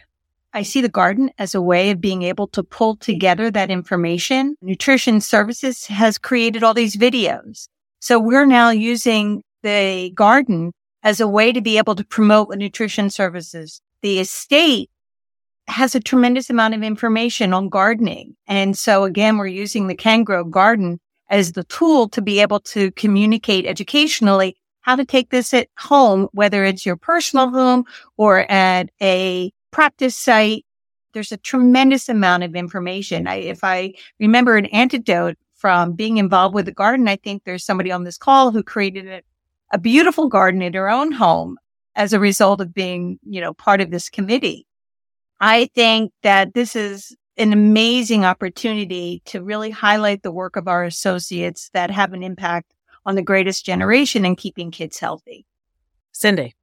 I 0.53 0.61
see 0.61 0.81
the 0.81 0.89
garden 0.89 1.31
as 1.39 1.55
a 1.55 1.61
way 1.61 1.89
of 1.89 1.99
being 1.99 2.21
able 2.23 2.47
to 2.49 2.63
pull 2.63 2.95
together 2.95 3.49
that 3.49 3.71
information. 3.71 4.55
Nutrition 4.61 5.19
Services 5.19 5.87
has 5.87 6.17
created 6.17 6.63
all 6.63 6.75
these 6.75 6.95
videos. 6.95 7.67
So 7.99 8.19
we're 8.19 8.45
now 8.45 8.69
using 8.69 9.43
the 9.63 10.11
garden 10.13 10.71
as 11.01 11.19
a 11.19 11.27
way 11.27 11.51
to 11.51 11.61
be 11.61 11.77
able 11.77 11.95
to 11.95 12.05
promote 12.05 12.49
nutrition 12.55 13.09
services. 13.09 13.81
The 14.01 14.19
estate 14.19 14.89
has 15.67 15.95
a 15.95 15.99
tremendous 15.99 16.49
amount 16.49 16.75
of 16.75 16.83
information 16.83 17.53
on 17.53 17.69
gardening. 17.69 18.35
And 18.47 18.77
so 18.77 19.05
again, 19.05 19.37
we're 19.37 19.47
using 19.47 19.87
the 19.87 19.95
CanGrow 19.95 20.49
garden 20.49 20.99
as 21.29 21.53
the 21.53 21.63
tool 21.63 22.09
to 22.09 22.21
be 22.21 22.41
able 22.41 22.59
to 22.59 22.91
communicate 22.91 23.65
educationally 23.65 24.55
how 24.81 24.95
to 24.97 25.05
take 25.05 25.29
this 25.29 25.53
at 25.53 25.69
home, 25.79 26.27
whether 26.33 26.65
it's 26.65 26.85
your 26.85 26.97
personal 26.97 27.49
home 27.49 27.85
or 28.17 28.39
at 28.51 28.89
a 29.01 29.51
practice 29.73 30.15
site. 30.15 30.65
There's 31.13 31.31
a 31.31 31.37
tremendous 31.37 32.07
amount 32.07 32.43
of 32.43 32.55
information. 32.55 33.27
I, 33.27 33.35
if 33.35 33.63
I 33.63 33.93
remember 34.19 34.55
an 34.55 34.67
antidote 34.67 35.37
from 35.55 35.93
being 35.93 36.17
involved 36.17 36.55
with 36.55 36.65
the 36.65 36.71
garden, 36.71 37.07
I 37.07 37.17
think 37.17 37.43
there's 37.43 37.65
somebody 37.65 37.91
on 37.91 38.03
this 38.03 38.17
call 38.17 38.51
who 38.51 38.63
created 38.63 39.05
it 39.05 39.25
a 39.71 39.77
beautiful 39.77 40.29
garden 40.29 40.61
in 40.61 40.73
her 40.73 40.89
own 40.89 41.11
home 41.11 41.57
as 41.95 42.13
a 42.13 42.19
result 42.19 42.61
of 42.61 42.73
being, 42.73 43.19
you 43.27 43.41
know, 43.41 43.53
part 43.53 43.81
of 43.81 43.91
this 43.91 44.09
committee. 44.09 44.65
I 45.39 45.69
think 45.75 46.11
that 46.21 46.53
this 46.53 46.75
is 46.75 47.15
an 47.37 47.51
amazing 47.51 48.23
opportunity 48.23 49.21
to 49.25 49.43
really 49.43 49.71
highlight 49.71 50.21
the 50.21 50.31
work 50.31 50.55
of 50.55 50.67
our 50.67 50.83
associates 50.83 51.69
that 51.73 51.89
have 51.89 52.13
an 52.13 52.21
impact 52.21 52.73
on 53.05 53.15
the 53.15 53.23
greatest 53.23 53.65
generation 53.65 54.25
and 54.25 54.37
keeping 54.37 54.71
kids 54.71 54.99
healthy. 54.99 55.45
Cindy. 56.11 56.55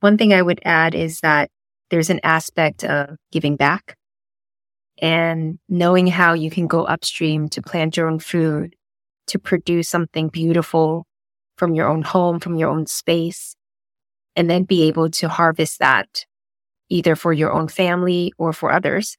One 0.00 0.16
thing 0.16 0.32
I 0.32 0.42
would 0.42 0.60
add 0.64 0.94
is 0.94 1.20
that 1.20 1.50
there's 1.90 2.10
an 2.10 2.20
aspect 2.22 2.84
of 2.84 3.16
giving 3.32 3.56
back 3.56 3.96
and 4.98 5.58
knowing 5.68 6.06
how 6.06 6.32
you 6.32 6.50
can 6.50 6.66
go 6.66 6.84
upstream 6.84 7.48
to 7.50 7.62
plant 7.62 7.96
your 7.96 8.08
own 8.08 8.18
food, 8.18 8.74
to 9.28 9.38
produce 9.38 9.88
something 9.88 10.28
beautiful 10.28 11.06
from 11.58 11.74
your 11.74 11.88
own 11.88 12.02
home, 12.02 12.40
from 12.40 12.56
your 12.56 12.70
own 12.70 12.86
space, 12.86 13.56
and 14.34 14.50
then 14.50 14.64
be 14.64 14.84
able 14.84 15.10
to 15.10 15.28
harvest 15.28 15.78
that 15.78 16.24
either 16.88 17.16
for 17.16 17.32
your 17.32 17.52
own 17.52 17.68
family 17.68 18.32
or 18.38 18.52
for 18.52 18.70
others. 18.72 19.16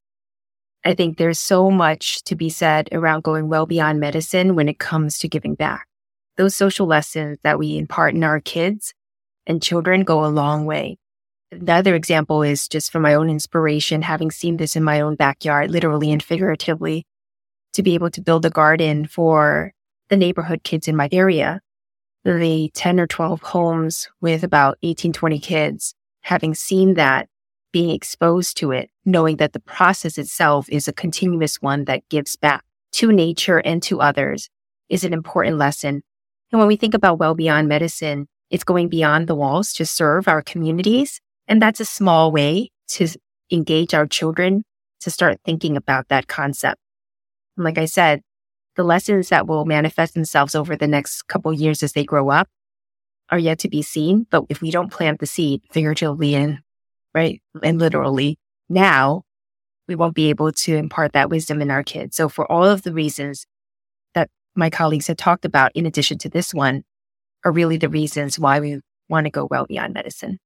I 0.85 0.93
think 0.93 1.17
there's 1.17 1.39
so 1.39 1.69
much 1.69 2.23
to 2.23 2.35
be 2.35 2.49
said 2.49 2.87
around 2.91 3.23
going 3.23 3.49
well 3.49 3.65
beyond 3.65 3.99
medicine 3.99 4.55
when 4.55 4.69
it 4.69 4.79
comes 4.79 5.17
to 5.19 5.27
giving 5.27 5.55
back. 5.55 5.87
Those 6.37 6.55
social 6.55 6.87
lessons 6.87 7.39
that 7.43 7.59
we 7.59 7.77
impart 7.77 8.13
in 8.13 8.23
our 8.23 8.39
kids 8.39 8.93
and 9.45 9.61
children 9.61 10.03
go 10.03 10.23
a 10.23 10.27
long 10.27 10.65
way. 10.65 10.97
The 11.51 11.73
other 11.73 11.95
example 11.95 12.43
is 12.43 12.67
just 12.67 12.91
from 12.91 13.03
my 13.03 13.13
own 13.13 13.29
inspiration, 13.29 14.01
having 14.01 14.31
seen 14.31 14.57
this 14.57 14.75
in 14.75 14.83
my 14.83 14.99
own 14.99 15.15
backyard, 15.15 15.71
literally 15.71 16.11
and 16.11 16.21
figuratively, 16.21 17.05
to 17.73 17.83
be 17.83 17.93
able 17.93 18.09
to 18.11 18.21
build 18.21 18.45
a 18.45 18.49
garden 18.49 19.07
for 19.07 19.71
the 20.09 20.17
neighborhood 20.17 20.63
kids 20.63 20.87
in 20.87 20.95
my 20.95 21.07
area. 21.11 21.61
The 22.25 22.69
10 22.73 22.99
or 22.99 23.07
12 23.07 23.41
homes 23.41 24.09
with 24.19 24.43
about 24.43 24.77
18, 24.83 25.13
20 25.13 25.39
kids, 25.39 25.95
having 26.21 26.53
seen 26.53 26.95
that, 26.95 27.29
being 27.71 27.91
exposed 27.91 28.57
to 28.57 28.71
it, 28.71 28.89
knowing 29.05 29.37
that 29.37 29.53
the 29.53 29.59
process 29.61 30.17
itself 30.17 30.67
is 30.69 30.87
a 30.87 30.93
continuous 30.93 31.61
one 31.61 31.85
that 31.85 32.07
gives 32.09 32.35
back 32.35 32.65
to 32.93 33.11
nature 33.11 33.59
and 33.59 33.81
to 33.83 34.01
others 34.01 34.49
is 34.89 35.03
an 35.03 35.13
important 35.13 35.57
lesson. 35.57 36.01
And 36.51 36.59
when 36.59 36.67
we 36.67 36.75
think 36.75 36.93
about 36.93 37.19
well 37.19 37.35
beyond 37.35 37.67
medicine, 37.67 38.27
it's 38.49 38.63
going 38.63 38.89
beyond 38.89 39.27
the 39.27 39.35
walls 39.35 39.73
to 39.73 39.85
serve 39.85 40.27
our 40.27 40.41
communities. 40.41 41.21
And 41.47 41.61
that's 41.61 41.79
a 41.79 41.85
small 41.85 42.31
way 42.31 42.71
to 42.89 43.07
engage 43.51 43.93
our 43.93 44.05
children 44.05 44.63
to 45.01 45.11
start 45.11 45.39
thinking 45.45 45.77
about 45.77 46.09
that 46.09 46.27
concept. 46.27 46.79
And 47.55 47.63
like 47.63 47.77
I 47.77 47.85
said, 47.85 48.21
the 48.75 48.83
lessons 48.83 49.29
that 49.29 49.47
will 49.47 49.65
manifest 49.65 50.13
themselves 50.13 50.55
over 50.55 50.75
the 50.75 50.87
next 50.87 51.23
couple 51.27 51.51
years 51.53 51.81
as 51.81 51.93
they 51.93 52.03
grow 52.03 52.29
up 52.29 52.47
are 53.29 53.39
yet 53.39 53.59
to 53.59 53.69
be 53.69 53.81
seen. 53.81 54.27
But 54.29 54.45
if 54.49 54.61
we 54.61 54.71
don't 54.71 54.91
plant 54.91 55.19
the 55.19 55.25
seed 55.25 55.61
figuratively 55.71 56.35
and 56.35 56.59
right 57.13 57.41
and 57.63 57.79
literally 57.79 58.37
now, 58.69 59.23
we 59.87 59.95
won't 59.95 60.15
be 60.15 60.29
able 60.29 60.51
to 60.51 60.75
impart 60.75 61.13
that 61.13 61.29
wisdom 61.29 61.61
in 61.61 61.71
our 61.71 61.83
kids. 61.83 62.15
So 62.15 62.29
for 62.29 62.49
all 62.51 62.65
of 62.65 62.83
the 62.83 62.93
reasons 62.93 63.45
that 64.13 64.29
my 64.55 64.69
colleagues 64.69 65.07
had 65.07 65.17
talked 65.17 65.45
about, 65.45 65.71
in 65.75 65.85
addition 65.85 66.17
to 66.19 66.29
this 66.29 66.53
one, 66.53 66.83
are 67.45 67.51
really 67.51 67.77
the 67.77 67.89
reasons 67.89 68.37
why 68.37 68.59
we 68.59 68.81
want 69.09 69.25
to 69.25 69.31
go 69.31 69.47
well 69.49 69.65
beyond 69.65 69.93
medicine. 69.93 70.39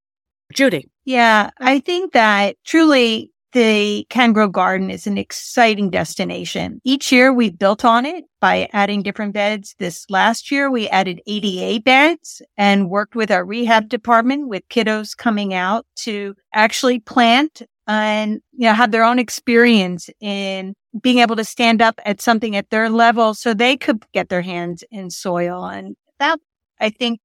Judy. 0.52 0.90
Yeah, 1.06 1.50
I 1.60 1.80
think 1.80 2.14
that 2.14 2.58
truly 2.66 3.32
the 3.54 4.06
Can 4.10 4.34
Garden 4.34 4.90
is 4.90 5.08
an 5.08 5.18
exciting 5.18 5.90
destination. 5.90 6.80
Each 6.84 7.12
year 7.12 7.34
we've 7.34 7.58
built 7.58 7.84
on 7.84 8.06
it 8.06 8.26
by 8.40 8.70
adding 8.72 9.04
different 9.04 9.34
beds. 9.34 9.76
This 9.78 10.06
last 10.10 10.52
year 10.52 10.72
we 10.72 10.88
added 10.90 11.22
ADA 11.28 11.82
beds 11.82 12.42
and 12.58 12.90
worked 12.90 13.16
with 13.16 13.32
our 13.32 13.44
rehab 13.44 13.90
department 13.90 14.48
with 14.48 14.68
kiddos 14.70 15.16
coming 15.16 15.54
out 15.54 15.86
to 15.98 16.36
actually 16.54 17.00
plant 17.00 17.62
and, 17.88 18.42
you 18.54 18.68
know, 18.68 18.74
have 18.74 18.92
their 18.92 19.04
own 19.04 19.20
experience 19.20 20.10
in 20.22 20.74
being 21.02 21.20
able 21.20 21.36
to 21.36 21.44
stand 21.44 21.82
up 21.82 22.00
at 22.06 22.22
something 22.22 22.56
at 22.56 22.70
their 22.70 22.90
level 22.90 23.34
so 23.34 23.54
they 23.54 23.76
could 23.76 24.04
get 24.14 24.30
their 24.30 24.42
hands 24.42 24.84
in 24.92 25.10
soil. 25.10 25.66
And 25.66 25.96
that 26.20 26.40
I 26.80 26.90
think 26.90 27.20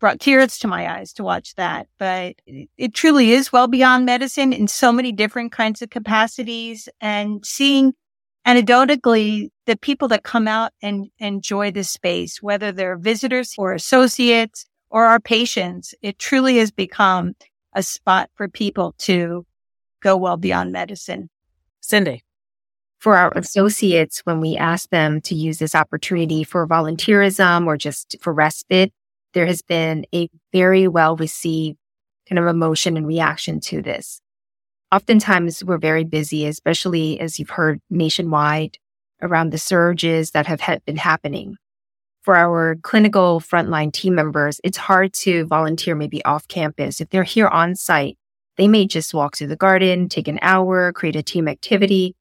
brought 0.00 0.18
tears 0.18 0.58
to 0.58 0.66
my 0.66 0.90
eyes 0.90 1.12
to 1.12 1.22
watch 1.22 1.54
that. 1.54 1.86
But 1.98 2.36
it 2.76 2.94
truly 2.94 3.32
is 3.32 3.52
well 3.52 3.68
beyond 3.68 4.06
medicine 4.06 4.52
in 4.52 4.66
so 4.66 4.90
many 4.90 5.12
different 5.12 5.52
kinds 5.52 5.82
of 5.82 5.90
capacities 5.90 6.88
and 7.00 7.44
seeing 7.44 7.92
anecdotally 8.46 9.50
the 9.66 9.76
people 9.76 10.08
that 10.08 10.24
come 10.24 10.48
out 10.48 10.72
and 10.82 11.08
enjoy 11.18 11.70
this 11.70 11.90
space, 11.90 12.42
whether 12.42 12.72
they're 12.72 12.96
visitors 12.96 13.54
or 13.58 13.72
associates 13.72 14.66
or 14.90 15.04
our 15.06 15.20
patients, 15.20 15.94
it 16.02 16.18
truly 16.18 16.56
has 16.56 16.70
become 16.70 17.34
a 17.74 17.82
spot 17.82 18.30
for 18.34 18.48
people 18.48 18.94
to 18.98 19.46
go 20.00 20.16
well 20.16 20.36
beyond 20.36 20.72
medicine. 20.72 21.28
Cindy. 21.80 22.24
For 22.98 23.16
our 23.16 23.32
associates, 23.34 24.20
when 24.24 24.40
we 24.40 24.56
ask 24.56 24.90
them 24.90 25.22
to 25.22 25.34
use 25.34 25.58
this 25.58 25.74
opportunity 25.74 26.44
for 26.44 26.66
volunteerism 26.66 27.66
or 27.66 27.78
just 27.78 28.16
for 28.20 28.32
respite, 28.32 28.92
there 29.34 29.46
has 29.46 29.62
been 29.62 30.06
a 30.14 30.28
very 30.52 30.88
well 30.88 31.16
received 31.16 31.78
kind 32.28 32.38
of 32.38 32.46
emotion 32.46 32.96
and 32.96 33.06
reaction 33.06 33.60
to 33.60 33.82
this. 33.82 34.20
Oftentimes 34.92 35.64
we're 35.64 35.78
very 35.78 36.04
busy, 36.04 36.46
especially 36.46 37.20
as 37.20 37.38
you've 37.38 37.50
heard 37.50 37.80
nationwide 37.90 38.76
around 39.22 39.50
the 39.50 39.58
surges 39.58 40.32
that 40.32 40.46
have 40.46 40.60
been 40.84 40.96
happening. 40.96 41.56
For 42.22 42.36
our 42.36 42.76
clinical 42.82 43.40
frontline 43.40 43.92
team 43.92 44.14
members, 44.14 44.60
it's 44.62 44.76
hard 44.76 45.12
to 45.14 45.46
volunteer 45.46 45.94
maybe 45.94 46.24
off 46.24 46.46
campus. 46.48 47.00
If 47.00 47.10
they're 47.10 47.24
here 47.24 47.48
on 47.48 47.74
site, 47.74 48.18
they 48.56 48.68
may 48.68 48.86
just 48.86 49.14
walk 49.14 49.36
through 49.36 49.46
the 49.46 49.56
garden, 49.56 50.08
take 50.08 50.28
an 50.28 50.38
hour, 50.42 50.92
create 50.92 51.16
a 51.16 51.22
team 51.22 51.48
activity, 51.48 52.14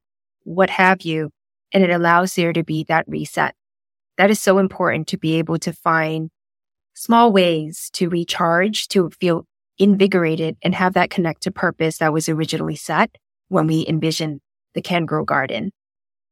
what 0.43 0.69
have 0.69 1.02
you. 1.02 1.32
And 1.74 1.84
it 1.84 1.89
allows 1.89 2.34
there 2.36 2.54
to 2.54 2.63
be 2.63 2.86
that 2.86 3.06
reset. 3.08 3.56
That 4.17 4.32
is 4.32 4.39
so 4.39 4.58
important 4.58 5.08
to 5.08 5.17
be 5.17 5.36
able 5.36 5.60
to 5.60 5.74
find 5.74 6.30
small 6.99 7.31
ways 7.31 7.89
to 7.93 8.09
recharge, 8.09 8.89
to 8.89 9.09
feel 9.21 9.45
invigorated 9.77 10.57
and 10.62 10.75
have 10.75 10.95
that 10.95 11.09
connect 11.09 11.41
to 11.43 11.49
purpose 11.49 11.99
that 11.99 12.12
was 12.12 12.27
originally 12.27 12.75
set 12.75 13.17
when 13.47 13.67
we 13.67 13.88
envisioned 13.88 14.41
the 14.73 14.81
Can 14.81 15.05
Grow 15.05 15.23
Garden. 15.23 15.71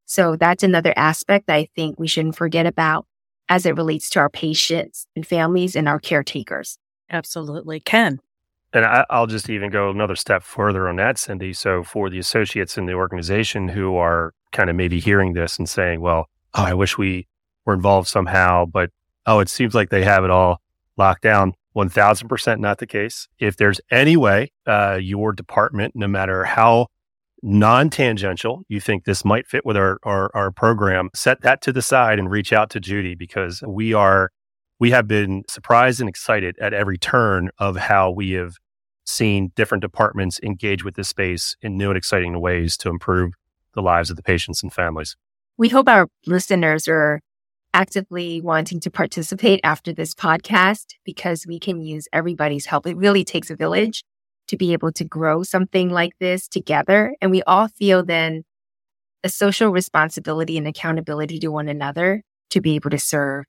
So 0.05 0.35
that's 0.35 0.63
another 0.63 0.93
aspect 0.97 1.47
that 1.47 1.55
I 1.55 1.69
think 1.73 1.97
we 1.97 2.09
shouldn't 2.09 2.35
forget 2.35 2.65
about 2.65 3.05
as 3.47 3.65
it 3.65 3.77
relates 3.77 4.09
to 4.09 4.19
our 4.19 4.29
patients 4.29 5.07
and 5.15 5.25
families 5.25 5.73
and 5.73 5.87
our 5.87 5.99
caretakers. 5.99 6.77
Absolutely. 7.09 7.79
Ken. 7.79 8.19
And 8.73 8.83
I, 8.83 9.05
will 9.09 9.27
just 9.27 9.49
even 9.49 9.69
go 9.69 9.89
another 9.89 10.17
step 10.17 10.43
further 10.43 10.89
on 10.89 10.97
that, 10.97 11.17
Cindy. 11.17 11.53
So 11.53 11.81
for 11.81 12.09
the 12.09 12.19
associates 12.19 12.77
in 12.77 12.87
the 12.87 12.93
organization 12.93 13.69
who 13.69 13.95
are 13.95 14.33
kind 14.51 14.69
of 14.69 14.75
maybe 14.75 14.99
hearing 14.99 15.31
this 15.31 15.57
and 15.57 15.69
saying, 15.69 16.01
well, 16.01 16.27
oh, 16.55 16.63
I 16.63 16.73
wish 16.73 16.97
we 16.97 17.25
were 17.65 17.73
involved 17.73 18.09
somehow, 18.09 18.65
but 18.65 18.89
oh, 19.27 19.39
it 19.39 19.49
seems 19.49 19.75
like 19.75 19.89
they 19.89 20.03
have 20.03 20.23
it 20.23 20.31
all 20.31 20.61
locked 20.95 21.21
down. 21.21 21.53
1000% 21.75 22.59
not 22.59 22.79
the 22.79 22.87
case. 22.87 23.27
If 23.37 23.57
there's 23.57 23.79
any 23.91 24.17
way 24.17 24.51
uh, 24.65 24.97
your 24.99 25.31
department, 25.31 25.95
no 25.95 26.07
matter 26.07 26.43
how 26.43 26.87
non 27.43 27.91
tangential 27.91 28.63
you 28.67 28.79
think 28.79 29.03
this 29.03 29.23
might 29.23 29.45
fit 29.45 29.63
with 29.63 29.77
our, 29.77 29.99
our, 30.01 30.31
our 30.33 30.49
program, 30.49 31.09
set 31.13 31.41
that 31.41 31.61
to 31.61 31.71
the 31.71 31.83
side 31.83 32.17
and 32.17 32.31
reach 32.31 32.51
out 32.51 32.71
to 32.71 32.79
Judy 32.79 33.13
because 33.13 33.61
we 33.67 33.93
are, 33.93 34.31
we 34.79 34.89
have 34.89 35.07
been 35.07 35.43
surprised 35.47 35.99
and 35.99 36.09
excited 36.09 36.57
at 36.59 36.73
every 36.73 36.97
turn 36.97 37.49
of 37.59 37.75
how 37.75 38.09
we 38.09 38.31
have 38.31 38.55
seen 39.05 39.51
different 39.55 39.83
departments 39.83 40.39
engage 40.41 40.83
with 40.83 40.95
this 40.95 41.09
space 41.09 41.55
in 41.61 41.77
new 41.77 41.89
and 41.89 41.97
exciting 41.97 42.41
ways 42.41 42.75
to 42.77 42.89
improve 42.89 43.33
the 43.75 43.81
lives 43.81 44.09
of 44.09 44.15
the 44.15 44.23
patients 44.23 44.63
and 44.63 44.73
families. 44.73 45.15
We 45.57 45.69
hope 45.69 45.87
our 45.87 46.07
listeners 46.25 46.87
are 46.87 47.21
actively 47.73 48.41
wanting 48.41 48.79
to 48.81 48.89
participate 48.89 49.59
after 49.63 49.93
this 49.93 50.13
podcast 50.13 50.95
because 51.05 51.45
we 51.47 51.59
can 51.59 51.81
use 51.81 52.07
everybody's 52.11 52.65
help. 52.65 52.87
It 52.87 52.97
really 52.97 53.23
takes 53.23 53.49
a 53.49 53.55
village 53.55 54.03
to 54.47 54.57
be 54.57 54.73
able 54.73 54.91
to 54.93 55.03
grow 55.03 55.43
something 55.43 55.89
like 55.89 56.13
this 56.19 56.47
together. 56.47 57.15
And 57.21 57.31
we 57.31 57.43
all 57.43 57.67
feel 57.67 58.03
then 58.03 58.43
a 59.23 59.29
social 59.29 59.69
responsibility 59.69 60.57
and 60.57 60.67
accountability 60.67 61.39
to 61.39 61.49
one 61.49 61.67
another 61.67 62.23
to 62.51 62.61
be 62.61 62.75
able 62.75 62.89
to 62.91 62.99
serve 62.99 63.45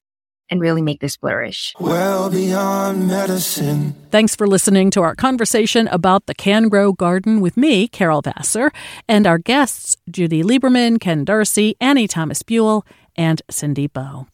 and 0.50 0.60
really 0.60 0.82
make 0.82 1.00
this 1.00 1.16
flourish. 1.16 1.74
Well 1.78 2.30
beyond 2.30 3.06
medicine. 3.06 3.94
Thanks 4.10 4.34
for 4.34 4.46
listening 4.46 4.90
to 4.92 5.02
our 5.02 5.14
conversation 5.14 5.88
about 5.88 6.26
the 6.26 6.34
Can 6.34 6.68
Grow 6.68 6.92
Garden 6.92 7.40
with 7.40 7.56
me, 7.56 7.86
Carol 7.86 8.22
Vassar, 8.22 8.72
and 9.06 9.26
our 9.26 9.38
guests, 9.38 9.96
Judy 10.10 10.42
Lieberman, 10.42 11.00
Ken 11.00 11.24
Darcy, 11.24 11.76
Annie 11.80 12.08
Thomas 12.08 12.42
Buell, 12.42 12.86
and 13.18 13.42
Cindy 13.50 13.88
Bowe. 13.88 14.26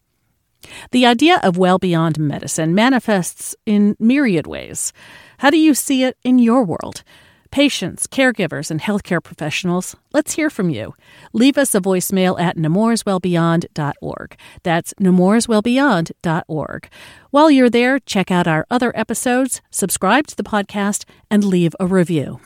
The 0.92 1.06
idea 1.06 1.40
of 1.42 1.58
well 1.58 1.78
beyond 1.78 2.18
medicine 2.18 2.74
manifests 2.74 3.56
in 3.66 3.96
myriad 3.98 4.46
ways. 4.46 4.92
How 5.38 5.50
do 5.50 5.58
you 5.58 5.74
see 5.74 6.04
it 6.04 6.16
in 6.22 6.38
your 6.38 6.62
world? 6.64 7.02
Patients, 7.50 8.06
caregivers, 8.08 8.70
and 8.70 8.80
healthcare 8.80 9.22
professionals, 9.22 9.94
let's 10.12 10.34
hear 10.34 10.50
from 10.50 10.70
you. 10.70 10.92
Leave 11.32 11.56
us 11.56 11.72
a 11.72 11.80
voicemail 11.80 12.40
at 12.40 12.56
nemourswellbeyond.org. 12.56 14.36
That's 14.64 14.94
nemourswellbeyond.org. 14.94 16.88
While 17.30 17.50
you're 17.52 17.70
there, 17.70 18.00
check 18.00 18.32
out 18.32 18.48
our 18.48 18.66
other 18.70 18.92
episodes, 18.96 19.62
subscribe 19.70 20.26
to 20.28 20.36
the 20.36 20.42
podcast, 20.42 21.04
and 21.30 21.44
leave 21.44 21.76
a 21.78 21.86
review. 21.86 22.40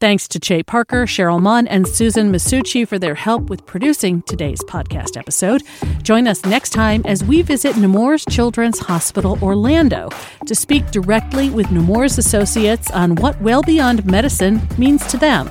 Thanks 0.00 0.28
to 0.28 0.40
Che 0.40 0.62
Parker, 0.62 1.06
Cheryl 1.06 1.40
Munn, 1.40 1.66
and 1.66 1.86
Susan 1.86 2.32
Masucci 2.32 2.86
for 2.86 2.98
their 2.98 3.14
help 3.14 3.50
with 3.50 3.66
producing 3.66 4.22
today's 4.22 4.62
podcast 4.64 5.16
episode. 5.16 5.62
Join 6.02 6.26
us 6.26 6.44
next 6.44 6.70
time 6.70 7.02
as 7.04 7.24
we 7.24 7.42
visit 7.42 7.76
Nemours 7.76 8.24
Children's 8.28 8.78
Hospital 8.78 9.38
Orlando 9.42 10.08
to 10.46 10.54
speak 10.54 10.90
directly 10.90 11.50
with 11.50 11.70
Nemours 11.70 12.18
associates 12.18 12.90
on 12.90 13.14
what 13.16 13.40
well 13.40 13.62
beyond 13.62 14.04
medicine 14.06 14.60
means 14.78 15.06
to 15.08 15.16
them. 15.16 15.48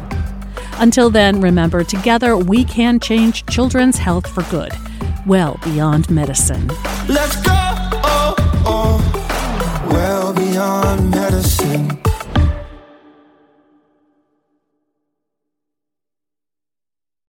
Until 0.77 1.09
then, 1.09 1.39
remember, 1.39 1.83
together 1.83 2.37
we 2.37 2.65
can 2.65 2.99
change 2.99 3.45
children's 3.45 3.97
health 3.97 4.27
for 4.27 4.43
good, 4.51 4.71
well 5.25 5.59
beyond 5.63 6.09
medicine. 6.09 6.67
Let's 7.07 7.35
go, 7.37 7.53
oh, 7.53 8.35
oh, 8.65 9.87
well 9.89 10.33
beyond 10.33 11.11
medicine. 11.11 11.97